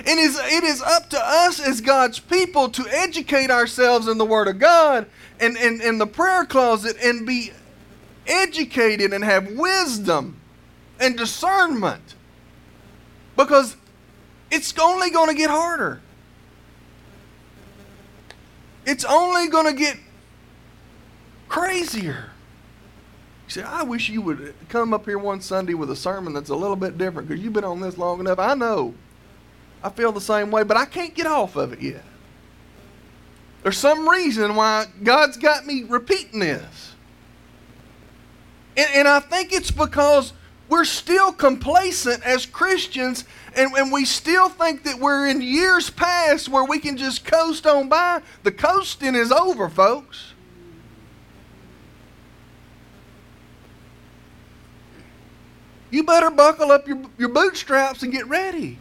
And 0.00 0.18
it 0.18 0.64
is 0.64 0.82
up 0.82 1.10
to 1.10 1.20
us 1.20 1.60
as 1.60 1.80
God's 1.80 2.18
people 2.18 2.68
to 2.70 2.84
educate 2.90 3.52
ourselves 3.52 4.08
in 4.08 4.18
the 4.18 4.24
Word 4.24 4.48
of 4.48 4.58
God 4.58 5.06
and 5.38 5.56
in 5.56 5.74
and, 5.74 5.80
and 5.80 6.00
the 6.00 6.06
prayer 6.08 6.44
closet 6.44 6.96
and 7.00 7.24
be 7.24 7.52
educated 8.26 9.12
and 9.12 9.22
have 9.22 9.52
wisdom 9.52 10.40
and 10.98 11.16
discernment 11.16 12.16
because 13.36 13.76
it's 14.50 14.76
only 14.76 15.10
going 15.10 15.28
to 15.28 15.36
get 15.36 15.50
harder. 15.50 16.00
It's 18.86 19.04
only 19.04 19.48
going 19.48 19.66
to 19.66 19.78
get 19.78 19.96
crazier. 21.48 22.30
You 23.46 23.50
said, 23.50 23.64
I 23.64 23.82
wish 23.82 24.08
you 24.08 24.22
would 24.22 24.54
come 24.68 24.94
up 24.94 25.04
here 25.04 25.18
one 25.18 25.40
Sunday 25.40 25.74
with 25.74 25.90
a 25.90 25.96
sermon 25.96 26.32
that's 26.32 26.50
a 26.50 26.56
little 26.56 26.76
bit 26.76 26.96
different 26.96 27.28
because 27.28 27.42
you've 27.42 27.52
been 27.52 27.64
on 27.64 27.80
this 27.80 27.98
long 27.98 28.20
enough. 28.20 28.38
I 28.38 28.54
know. 28.54 28.94
I 29.82 29.90
feel 29.90 30.12
the 30.12 30.20
same 30.20 30.50
way, 30.50 30.62
but 30.62 30.76
I 30.78 30.86
can't 30.86 31.14
get 31.14 31.26
off 31.26 31.56
of 31.56 31.72
it 31.72 31.80
yet. 31.80 32.04
There's 33.62 33.76
some 33.78 34.08
reason 34.08 34.56
why 34.56 34.86
God's 35.02 35.36
got 35.36 35.66
me 35.66 35.84
repeating 35.84 36.40
this. 36.40 36.94
And, 38.76 38.88
and 38.94 39.08
I 39.08 39.20
think 39.20 39.52
it's 39.52 39.70
because 39.70 40.32
we're 40.68 40.84
still 40.84 41.32
complacent 41.32 42.24
as 42.26 42.46
Christians, 42.46 43.24
and, 43.54 43.72
and 43.74 43.92
we 43.92 44.04
still 44.04 44.48
think 44.48 44.84
that 44.84 44.98
we're 44.98 45.28
in 45.28 45.40
years 45.40 45.90
past 45.90 46.48
where 46.48 46.64
we 46.64 46.78
can 46.78 46.96
just 46.96 47.24
coast 47.24 47.66
on 47.66 47.88
by. 47.88 48.22
The 48.42 48.52
coasting 48.52 49.14
is 49.14 49.30
over, 49.30 49.68
folks. 49.68 50.32
You 55.90 56.02
better 56.02 56.30
buckle 56.30 56.72
up 56.72 56.88
your, 56.88 57.00
your 57.18 57.28
bootstraps 57.28 58.02
and 58.02 58.10
get 58.10 58.26
ready. 58.26 58.78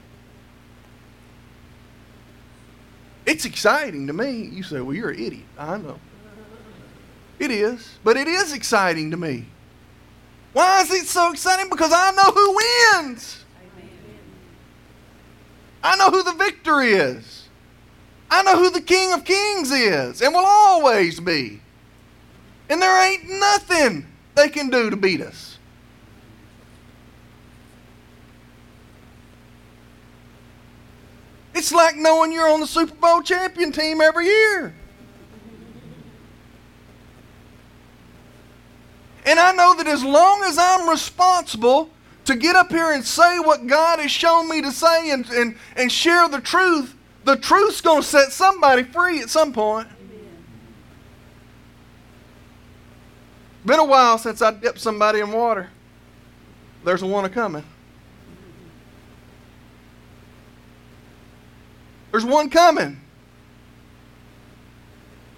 It's 3.25 3.45
exciting 3.45 4.07
to 4.07 4.13
me. 4.13 4.45
You 4.45 4.63
say, 4.63 4.81
well, 4.81 4.95
you're 4.95 5.11
an 5.11 5.19
idiot. 5.19 5.45
I 5.57 5.77
know. 5.77 5.99
It 7.39 7.51
is. 7.51 7.97
But 8.03 8.17
it 8.17 8.27
is 8.27 8.53
exciting 8.53 9.11
to 9.11 9.17
me. 9.17 9.45
Why 10.53 10.81
is 10.81 10.91
it 10.91 11.07
so 11.07 11.31
exciting? 11.31 11.69
Because 11.69 11.91
I 11.93 12.11
know 12.11 12.31
who 12.31 12.55
wins. 13.01 13.43
I 15.83 15.97
know 15.97 16.09
who 16.09 16.23
the 16.23 16.33
victor 16.33 16.81
is. 16.81 17.49
I 18.29 18.41
know 18.43 18.57
who 18.57 18.69
the 18.69 18.81
King 18.81 19.13
of 19.13 19.25
Kings 19.25 19.71
is 19.71 20.21
and 20.21 20.33
will 20.33 20.45
always 20.45 21.19
be. 21.19 21.59
And 22.69 22.81
there 22.81 23.11
ain't 23.11 23.29
nothing 23.29 24.07
they 24.35 24.47
can 24.47 24.69
do 24.69 24.89
to 24.89 24.95
beat 24.95 25.21
us. 25.21 25.57
It's 31.53 31.71
like 31.71 31.95
knowing 31.95 32.31
you're 32.31 32.49
on 32.49 32.61
the 32.61 32.67
Super 32.67 32.95
Bowl 32.95 33.21
champion 33.21 33.71
team 33.71 34.01
every 34.01 34.25
year. 34.25 34.73
And 39.25 39.39
I 39.39 39.51
know 39.53 39.75
that 39.75 39.88
as 39.88 40.03
long 40.03 40.43
as 40.43 40.57
I'm 40.57 40.89
responsible 40.89 41.89
to 42.25 42.36
get 42.36 42.55
up 42.55 42.71
here 42.71 42.91
and 42.91 43.03
say 43.03 43.39
what 43.39 43.67
God 43.67 43.99
has 43.99 44.12
shown 44.12 44.49
me 44.49 44.62
to 44.62 44.71
say 44.71 45.12
and, 45.12 45.29
and, 45.29 45.57
and 45.75 45.91
share 45.91 46.27
the 46.27 46.41
truth, 46.41 46.95
the 47.23 47.38
truth's 47.38 47.81
going 47.81 48.01
to 48.01 48.07
set 48.07 48.31
somebody 48.31 48.83
free 48.83 49.21
at 49.21 49.29
some 49.29 49.53
point. 49.53 49.88
Been 53.65 53.79
a 53.79 53.86
while 53.86 54.17
since 54.17 54.41
I 54.41 54.51
dipped 54.51 54.79
somebody 54.79 55.19
in 55.19 55.31
water. 55.31 55.69
There's 56.83 57.01
a 57.01 57.07
one 57.07 57.23
a 57.23 57.29
coming. 57.29 57.63
There's 62.12 62.25
one 62.25 62.49
coming. 62.49 62.99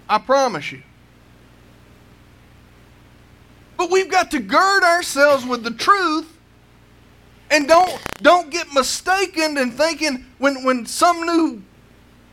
I 0.08 0.18
promise 0.18 0.72
you. 0.72 0.82
But 3.76 3.90
we've 3.90 4.10
got 4.10 4.30
to 4.30 4.40
gird 4.40 4.82
ourselves 4.82 5.44
with 5.44 5.62
the 5.62 5.70
truth 5.70 6.36
and 7.50 7.68
don't 7.68 8.00
don't 8.22 8.50
get 8.50 8.72
mistaken 8.72 9.56
in 9.56 9.70
thinking 9.70 10.24
when 10.38 10.64
when 10.64 10.86
some 10.86 11.20
new 11.24 11.62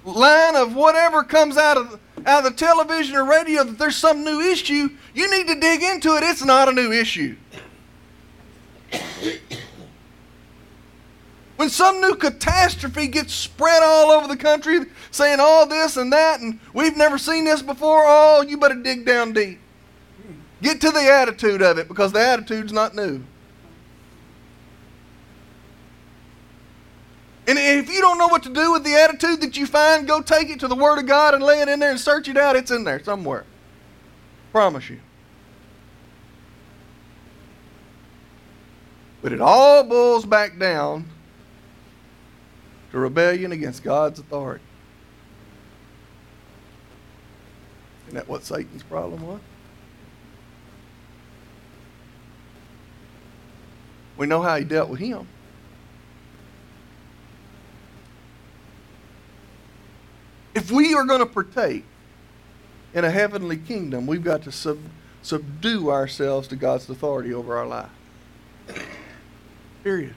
line 0.05 0.55
of 0.55 0.75
whatever 0.75 1.23
comes 1.23 1.57
out 1.57 1.77
of 1.77 1.99
out 2.25 2.45
of 2.45 2.51
the 2.51 2.57
television 2.57 3.15
or 3.15 3.25
radio 3.25 3.63
that 3.63 3.77
there's 3.77 3.95
some 3.95 4.23
new 4.23 4.39
issue, 4.39 4.89
you 5.13 5.29
need 5.29 5.47
to 5.47 5.59
dig 5.59 5.83
into 5.83 6.15
it. 6.15 6.23
It's 6.23 6.43
not 6.43 6.69
a 6.69 6.71
new 6.71 6.91
issue. 6.91 7.35
When 11.55 11.69
some 11.69 12.01
new 12.01 12.15
catastrophe 12.15 13.07
gets 13.07 13.33
spread 13.33 13.83
all 13.83 14.11
over 14.11 14.27
the 14.27 14.37
country 14.37 14.79
saying 15.11 15.39
all 15.39 15.65
this 15.65 15.97
and 15.97 16.11
that, 16.11 16.39
and 16.39 16.59
we've 16.73 16.97
never 16.97 17.17
seen 17.17 17.45
this 17.45 17.61
before, 17.61 18.03
oh, 18.05 18.41
you 18.47 18.57
better 18.57 18.75
dig 18.75 19.05
down 19.05 19.33
deep. 19.33 19.59
Get 20.63 20.79
to 20.79 20.91
the 20.91 21.11
attitude 21.11 21.61
of 21.61 21.77
it 21.77 21.89
because 21.89 22.13
the 22.13 22.25
attitude's 22.25 22.71
not 22.71 22.95
new. 22.95 23.21
And 27.45 27.59
if 27.59 27.89
you 27.93 27.99
don't 27.99 28.17
know 28.17 28.29
what 28.29 28.43
to 28.43 28.49
do 28.49 28.71
with 28.71 28.85
the 28.85 28.95
attitude 28.95 29.41
that 29.41 29.57
you 29.57 29.65
find, 29.65 30.07
go 30.07 30.21
take 30.21 30.49
it 30.49 30.61
to 30.61 30.69
the 30.69 30.75
Word 30.75 30.99
of 30.99 31.05
God 31.05 31.33
and 31.33 31.43
lay 31.43 31.59
it 31.59 31.67
in 31.67 31.79
there 31.79 31.91
and 31.91 31.99
search 31.99 32.29
it 32.29 32.37
out. 32.37 32.55
It's 32.55 32.71
in 32.71 32.85
there 32.85 33.03
somewhere. 33.03 33.43
Promise 34.53 34.89
you. 34.89 35.01
But 39.21 39.33
it 39.33 39.41
all 39.41 39.83
boils 39.83 40.25
back 40.25 40.57
down 40.57 41.09
to 42.91 42.99
rebellion 42.99 43.51
against 43.51 43.83
God's 43.83 44.19
authority. 44.19 44.63
Isn't 48.07 48.15
that 48.15 48.29
what 48.29 48.45
Satan's 48.45 48.83
problem 48.83 49.27
was? 49.27 49.41
We 54.23 54.27
know 54.27 54.41
how 54.41 54.55
he 54.55 54.63
dealt 54.63 54.87
with 54.87 55.01
him. 55.01 55.27
If 60.55 60.71
we 60.71 60.93
are 60.93 61.03
going 61.03 61.19
to 61.19 61.25
partake 61.25 61.83
in 62.93 63.03
a 63.03 63.11
heavenly 63.11 63.57
kingdom, 63.57 64.07
we've 64.07 64.23
got 64.23 64.43
to 64.43 64.51
sub- 64.53 64.79
subdue 65.21 65.91
ourselves 65.91 66.47
to 66.47 66.55
God's 66.55 66.89
authority 66.89 67.33
over 67.33 67.57
our 67.57 67.67
life. 67.67 67.89
Period. 69.83 70.15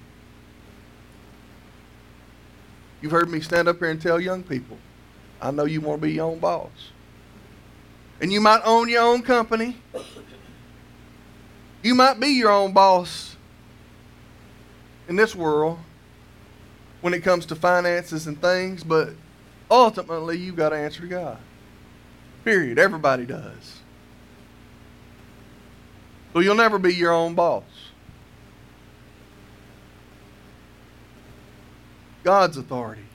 You've 3.03 3.11
heard 3.11 3.29
me 3.29 3.41
stand 3.41 3.67
up 3.67 3.79
here 3.79 3.91
and 3.91 4.01
tell 4.01 4.21
young 4.21 4.45
people, 4.45 4.79
I 5.43 5.51
know 5.51 5.65
you 5.65 5.81
want 5.81 6.01
to 6.01 6.07
be 6.07 6.13
your 6.13 6.27
own 6.27 6.39
boss. 6.39 6.93
And 8.21 8.33
you 8.33 8.41
might 8.41 8.61
own 8.65 8.89
your 8.89 9.03
own 9.03 9.23
company. 9.23 9.77
You 11.83 11.97
might 11.97 12.21
be 12.21 12.29
your 12.29 12.53
own 12.53 12.73
boss 12.73 13.36
in 15.09 15.17
this 15.17 15.35
world 15.35 15.79
when 17.01 17.15
it 17.15 17.21
comes 17.23 17.47
to 17.47 17.55
finances 17.55 18.27
and 18.27 18.41
things, 18.41 18.83
but 18.83 19.11
ultimately 19.71 20.37
you've 20.39 20.57
got 20.57 20.71
to 20.71 20.77
answer 20.77 21.03
to 21.03 21.09
God. 21.09 21.39
Period. 22.45 22.79
Everybody 22.79 23.27
does. 23.27 23.81
So 26.33 26.41
you'll 26.41 26.55
never 26.55 26.79
be 26.79 26.95
your 26.95 27.13
own 27.13 27.35
boss. 27.35 27.65
God's 32.23 32.57
authority. 32.57 33.07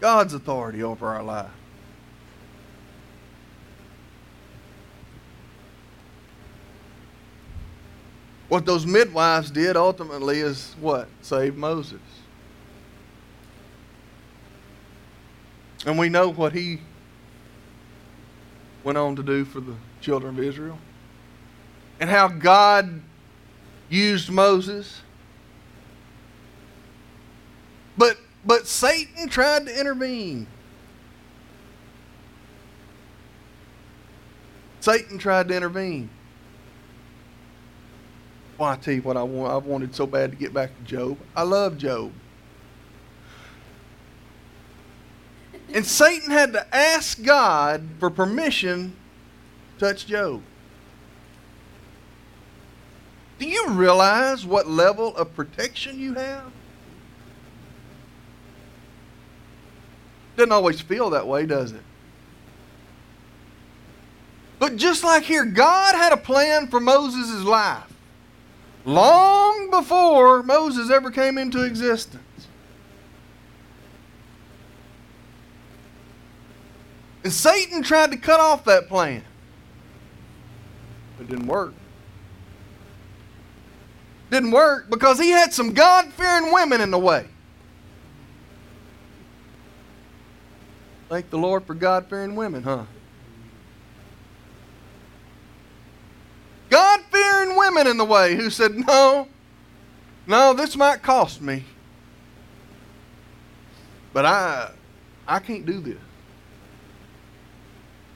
God's 0.00 0.34
authority 0.34 0.82
over 0.82 1.06
our 1.08 1.22
life. 1.22 1.50
What 8.48 8.64
those 8.64 8.86
midwives 8.86 9.50
did 9.50 9.76
ultimately 9.76 10.40
is 10.40 10.74
what? 10.80 11.08
Save 11.22 11.56
Moses. 11.56 12.00
And 15.84 15.98
we 15.98 16.08
know 16.08 16.30
what 16.30 16.52
he 16.52 16.80
went 18.84 18.98
on 18.98 19.16
to 19.16 19.22
do 19.22 19.44
for 19.44 19.60
the 19.60 19.74
children 20.00 20.38
of 20.38 20.44
Israel. 20.44 20.78
And 21.98 22.08
how 22.08 22.28
God 22.28 23.02
used 23.88 24.30
Moses. 24.30 25.00
But 27.96 28.16
but 28.44 28.66
Satan 28.66 29.28
tried 29.28 29.66
to 29.66 29.80
intervene. 29.80 30.46
Satan 34.80 35.18
tried 35.18 35.48
to 35.48 35.56
intervene. 35.56 36.10
Well, 38.58 38.70
I 38.70 38.76
tell 38.76 38.94
you 38.94 39.02
what, 39.02 39.16
I, 39.16 39.22
want. 39.22 39.52
I've 39.52 39.68
wanted 39.68 39.94
so 39.94 40.06
bad 40.06 40.30
to 40.30 40.36
get 40.36 40.54
back 40.54 40.70
to 40.76 40.84
Job. 40.84 41.18
I 41.34 41.42
love 41.42 41.76
Job. 41.76 42.12
And 45.74 45.84
Satan 45.84 46.30
had 46.30 46.52
to 46.54 46.74
ask 46.74 47.22
God 47.22 47.86
for 47.98 48.08
permission 48.08 48.96
to 49.78 49.86
touch 49.86 50.06
Job. 50.06 50.42
Do 53.38 53.46
you 53.46 53.68
realize 53.68 54.46
what 54.46 54.66
level 54.66 55.14
of 55.16 55.34
protection 55.34 56.00
you 56.00 56.14
have? 56.14 56.50
Doesn't 60.36 60.52
always 60.52 60.80
feel 60.80 61.10
that 61.10 61.26
way, 61.26 61.44
does 61.44 61.72
it? 61.72 61.82
But 64.58 64.76
just 64.76 65.04
like 65.04 65.24
here, 65.24 65.44
God 65.44 65.94
had 65.94 66.12
a 66.12 66.16
plan 66.16 66.68
for 66.68 66.80
Moses' 66.80 67.42
life 67.42 67.95
long 68.86 69.68
before 69.70 70.42
Moses 70.42 70.90
ever 70.90 71.10
came 71.10 71.36
into 71.36 71.64
existence. 71.64 72.22
And 77.24 77.32
Satan 77.32 77.82
tried 77.82 78.12
to 78.12 78.16
cut 78.16 78.38
off 78.38 78.64
that 78.66 78.88
plan. 78.88 79.24
It 81.20 81.28
didn't 81.28 81.48
work. 81.48 81.74
Didn't 84.30 84.52
work 84.52 84.88
because 84.88 85.18
he 85.18 85.30
had 85.30 85.52
some 85.52 85.72
God 85.72 86.12
fearing 86.12 86.52
women 86.52 86.80
in 86.80 86.90
the 86.90 86.98
way. 86.98 87.26
Thank 91.08 91.30
the 91.30 91.38
Lord 91.38 91.64
for 91.64 91.74
God 91.74 92.06
fearing 92.08 92.34
women, 92.34 92.62
huh? 92.62 92.84
God 96.68 97.00
fearing 97.10 97.56
women 97.56 97.86
in 97.86 97.96
the 97.96 98.04
way 98.04 98.34
who 98.34 98.50
said, 98.50 98.74
No, 98.74 99.28
no, 100.26 100.54
this 100.54 100.76
might 100.76 101.02
cost 101.02 101.40
me. 101.40 101.64
But 104.12 104.24
I 104.24 104.70
I 105.28 105.38
can't 105.38 105.66
do 105.66 105.80
this. 105.80 105.98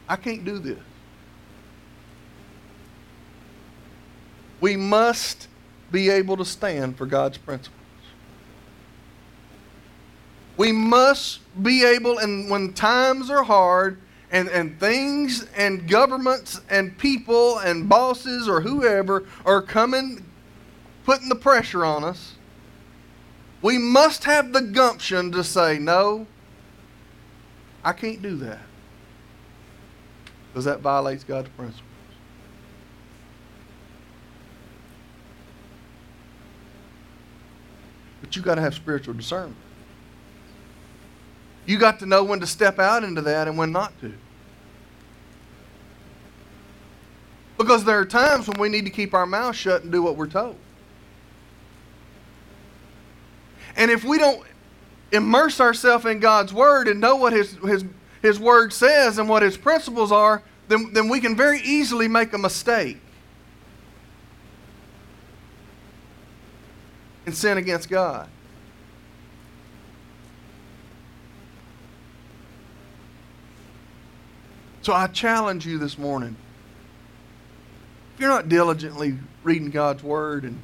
I 0.09 0.17
can't 0.17 0.45
do 0.45 0.59
this. 0.59 0.79
We 4.61 4.77
must 4.77 5.49
be 5.91 6.11
able 6.11 6.37
to 6.37 6.45
stand 6.45 6.97
for 6.97 7.07
God's 7.07 7.39
principles. 7.39 7.77
We 10.57 10.73
must 10.73 11.41
be 11.63 11.85
able, 11.85 12.19
and 12.19 12.51
when 12.51 12.75
times 12.75 13.31
are 13.31 13.43
hard, 13.43 13.99
and, 14.31 14.49
and 14.49 14.79
things 14.79 15.47
and 15.57 15.89
governments 15.89 16.61
and 16.69 16.97
people 16.97 17.59
and 17.59 17.89
bosses 17.89 18.49
or 18.49 18.61
whoever 18.61 19.27
are 19.45 19.63
coming, 19.63 20.25
putting 21.05 21.29
the 21.29 21.35
pressure 21.35 21.85
on 21.85 22.05
us, 22.05 22.35
we 23.63 23.77
must 23.77 24.25
have 24.25 24.53
the 24.53 24.63
gumption 24.63 25.33
to 25.33 25.45
say, 25.45 25.79
no, 25.79 26.27
I 27.85 27.93
can't 27.93 28.23
do 28.23 28.37
that 28.37 28.61
because 30.49 30.65
that 30.65 30.81
violates 30.81 31.25
God's 31.25 31.49
principles. 31.51 31.85
But 38.21 38.37
you've 38.37 38.45
got 38.45 38.57
to 38.57 38.61
have 38.61 38.75
spiritual 38.75 39.15
discernment. 39.15 39.57
You 41.71 41.79
got 41.79 42.01
to 42.01 42.07
know 42.07 42.25
when 42.25 42.41
to 42.41 42.49
step 42.49 42.81
out 42.81 43.05
into 43.05 43.23
that 43.23 43.47
and 43.47 43.57
when 43.57 43.71
not 43.71 43.93
to. 44.01 44.13
Because 47.57 47.85
there 47.85 47.97
are 48.01 48.05
times 48.05 48.49
when 48.49 48.59
we 48.59 48.69
need 48.69 48.87
to 48.87 48.91
keep 48.91 49.15
our 49.15 49.25
mouth 49.25 49.55
shut 49.55 49.85
and 49.85 49.93
do 49.93 50.03
what 50.03 50.17
we're 50.17 50.27
told. 50.27 50.57
And 53.77 53.89
if 53.89 54.03
we 54.03 54.19
don't 54.19 54.45
immerse 55.13 55.61
ourselves 55.61 56.07
in 56.07 56.19
God's 56.19 56.53
Word 56.53 56.89
and 56.89 56.99
know 57.01 57.15
what 57.15 57.33
His, 57.33 57.53
His 57.59 57.85
his 58.21 58.41
Word 58.41 58.73
says 58.73 59.19
and 59.19 59.29
what 59.29 59.45
His 59.45 59.57
principles 59.57 60.11
are, 60.11 60.43
then, 60.67 60.93
then 60.93 61.09
we 61.09 61.21
can 61.21 61.37
very 61.37 61.61
easily 61.61 62.09
make 62.09 62.33
a 62.33 62.39
mistake 62.39 62.99
and 67.27 67.33
sin 67.33 67.59
against 67.59 67.89
God. 67.89 68.29
So 74.83 74.95
I 74.95 75.09
challenge 75.09 75.67
you 75.67 75.79
this 75.79 75.99
morning. 75.99 76.37
If 78.15 78.21
you're 78.21 78.31
not 78.31 78.49
diligently 78.49 79.19
reading 79.45 79.71
God's 79.71 80.03
Word 80.03 80.45
and, 80.45 80.61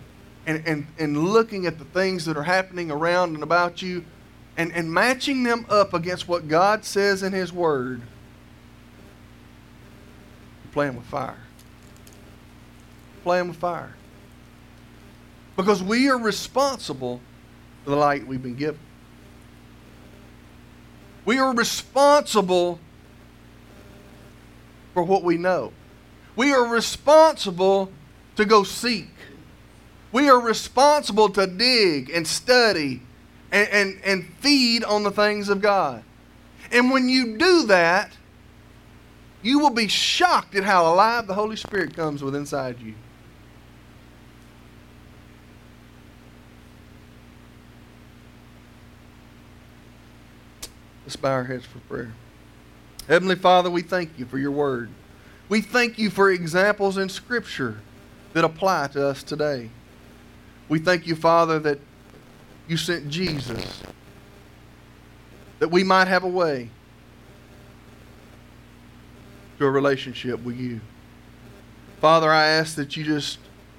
and, 0.47 0.67
and, 0.67 0.87
and 0.99 1.19
looking 1.19 1.67
at 1.67 1.79
the 1.79 1.85
things 1.85 2.25
that 2.25 2.37
are 2.37 2.43
happening 2.43 2.91
around 2.91 3.35
and 3.35 3.43
about 3.43 3.83
you 3.83 4.05
and, 4.57 4.73
and 4.73 4.91
matching 4.91 5.43
them 5.43 5.67
up 5.69 5.93
against 5.93 6.29
what 6.29 6.49
God 6.49 6.85
says 6.85 7.23
in 7.23 7.33
His 7.33 7.53
Word, 7.53 8.01
you're 10.65 10.73
playing 10.73 10.97
with 10.97 11.07
fire. 11.07 11.37
Playing 13.23 13.49
with 13.49 13.59
fire. 13.59 13.95
Because 15.57 15.83
we 15.83 16.09
are 16.09 16.19
responsible 16.19 17.21
for 17.85 17.91
the 17.91 17.97
light 17.97 18.27
we've 18.27 18.43
been 18.43 18.57
given. 18.57 18.81
We 21.27 21.39
are 21.39 21.55
responsible 21.55 22.79
for 24.97 25.03
what 25.03 25.23
we 25.23 25.37
know. 25.37 25.75
We 26.37 26.55
are 26.55 26.67
responsible 26.67 27.93
to 28.37 28.47
go 28.47 28.65
seek. 28.65 29.11
We 30.11 30.31
are 30.31 30.41
responsible 30.41 31.29
to 31.29 31.47
dig 31.47 32.09
and 32.09 32.27
study 32.27 33.03
and, 33.53 33.69
and, 33.69 34.01
and 34.03 34.27
feed 34.41 34.85
on 34.85 35.03
the 35.03 35.11
things 35.11 35.51
of 35.51 35.61
God. 35.61 36.03
And 36.73 36.91
when 36.91 37.11
you 37.11 37.37
do 37.37 37.67
that, 37.67 38.17
you 39.43 39.59
will 39.59 39.69
be 39.69 39.87
shocked 39.87 40.55
at 40.55 40.65
how 40.65 40.91
alive 40.91 41.27
the 41.27 41.35
Holy 41.35 41.57
Spirit 41.57 41.95
comes 41.95 42.23
with 42.23 42.35
inside 42.35 42.81
you. 42.81 42.95
Let's 51.05 51.17
bow 51.17 51.33
our 51.33 51.45
heads 51.45 51.67
for 51.67 51.81
prayer. 51.81 52.15
Heavenly 53.09 53.37
Father, 53.37 53.71
we 53.71 53.83
thank 53.83 54.19
you 54.19 54.27
for 54.27 54.38
your 54.38 54.51
word. 54.51 54.90
We 55.49 55.61
thank 55.61 55.99
you 55.99 56.11
for 56.11 56.31
examples 56.31 56.99
in 56.99 57.09
Scripture 57.09 57.81
that 58.33 58.45
apply 58.45 58.88
to 58.88 59.07
us 59.07 59.23
today. 59.23 59.71
We 60.69 60.81
thank 60.81 61.07
you, 61.07 61.14
Father, 61.14 61.59
that 61.61 61.79
you 62.66 62.77
sent 62.77 63.09
Jesus 63.09 63.83
that 65.59 65.69
we 65.69 65.85
might 65.85 66.09
have 66.09 66.25
a 66.25 66.29
way 66.29 66.69
to 69.59 69.66
a 69.66 69.71
relationship 69.71 70.42
with 70.42 70.57
you. 70.57 70.81
Father, 72.01 72.31
I 72.31 72.47
ask 72.47 72.75
that 72.77 72.97
you 72.97 73.05
just 73.05 73.38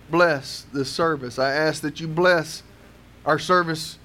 bless 0.09 0.65
this 0.73 0.89
service. 0.89 1.37
I 1.37 1.51
ask 1.51 1.81
that 1.81 1.99
you 1.99 2.07
bless 2.07 2.63
our 3.25 3.37
service 3.37 3.99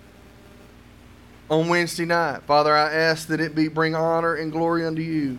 on 1.53 1.69
Wednesday 1.69 2.07
night. 2.07 2.43
Father, 2.45 2.75
I 2.75 2.91
ask 2.91 3.29
that 3.29 3.39
it 3.39 3.55
be 3.55 3.69
bring 3.69 3.95
honor 3.95 4.37
and 4.37 4.51
glory 4.51 4.87
unto 4.87 5.03
you. 5.03 5.39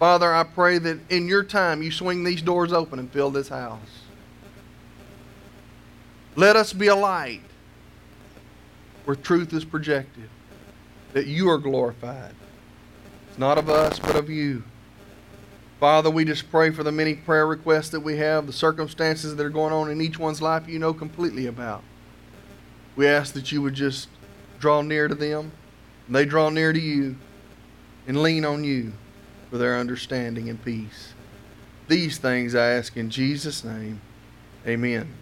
Father, 0.00 0.34
I 0.34 0.42
pray 0.42 0.78
that 0.78 0.98
in 1.10 1.28
your 1.28 1.44
time 1.44 1.80
you 1.80 1.92
swing 1.92 2.24
these 2.24 2.42
doors 2.42 2.72
open 2.72 2.98
and 2.98 3.08
fill 3.08 3.30
this 3.30 3.48
house. 3.48 3.78
Let 6.34 6.56
us 6.56 6.72
be 6.72 6.88
a 6.88 6.96
light 6.96 7.42
where 9.04 9.14
truth 9.14 9.52
is 9.52 9.64
projected, 9.64 10.28
that 11.12 11.26
you 11.26 11.48
are 11.48 11.58
glorified. 11.58 12.34
It's 13.28 13.38
not 13.38 13.58
of 13.58 13.70
us, 13.70 14.00
but 14.00 14.16
of 14.16 14.28
you. 14.28 14.64
Father, 15.78 16.10
we 16.10 16.24
just 16.24 16.50
pray 16.50 16.70
for 16.70 16.82
the 16.82 16.92
many 16.92 17.14
prayer 17.14 17.46
requests 17.46 17.90
that 17.90 18.00
we 18.00 18.16
have, 18.16 18.48
the 18.48 18.52
circumstances 18.52 19.36
that 19.36 19.46
are 19.46 19.50
going 19.50 19.72
on 19.72 19.88
in 19.88 20.00
each 20.00 20.18
one's 20.18 20.42
life 20.42 20.66
you 20.66 20.80
know 20.80 20.92
completely 20.92 21.46
about. 21.46 21.84
We 22.96 23.06
ask 23.06 23.34
that 23.34 23.52
you 23.52 23.62
would 23.62 23.74
just 23.74 24.08
draw 24.62 24.80
near 24.80 25.08
to 25.08 25.14
them, 25.14 25.50
and 26.06 26.14
they 26.14 26.24
draw 26.24 26.48
near 26.48 26.72
to 26.72 26.80
you, 26.80 27.16
and 28.06 28.22
lean 28.22 28.44
on 28.44 28.62
you 28.62 28.92
for 29.50 29.58
their 29.58 29.76
understanding 29.76 30.48
and 30.48 30.64
peace. 30.64 31.14
These 31.88 32.18
things 32.18 32.54
I 32.54 32.68
ask 32.68 32.96
in 32.96 33.10
Jesus' 33.10 33.64
name. 33.64 34.00
Amen. 34.64 35.12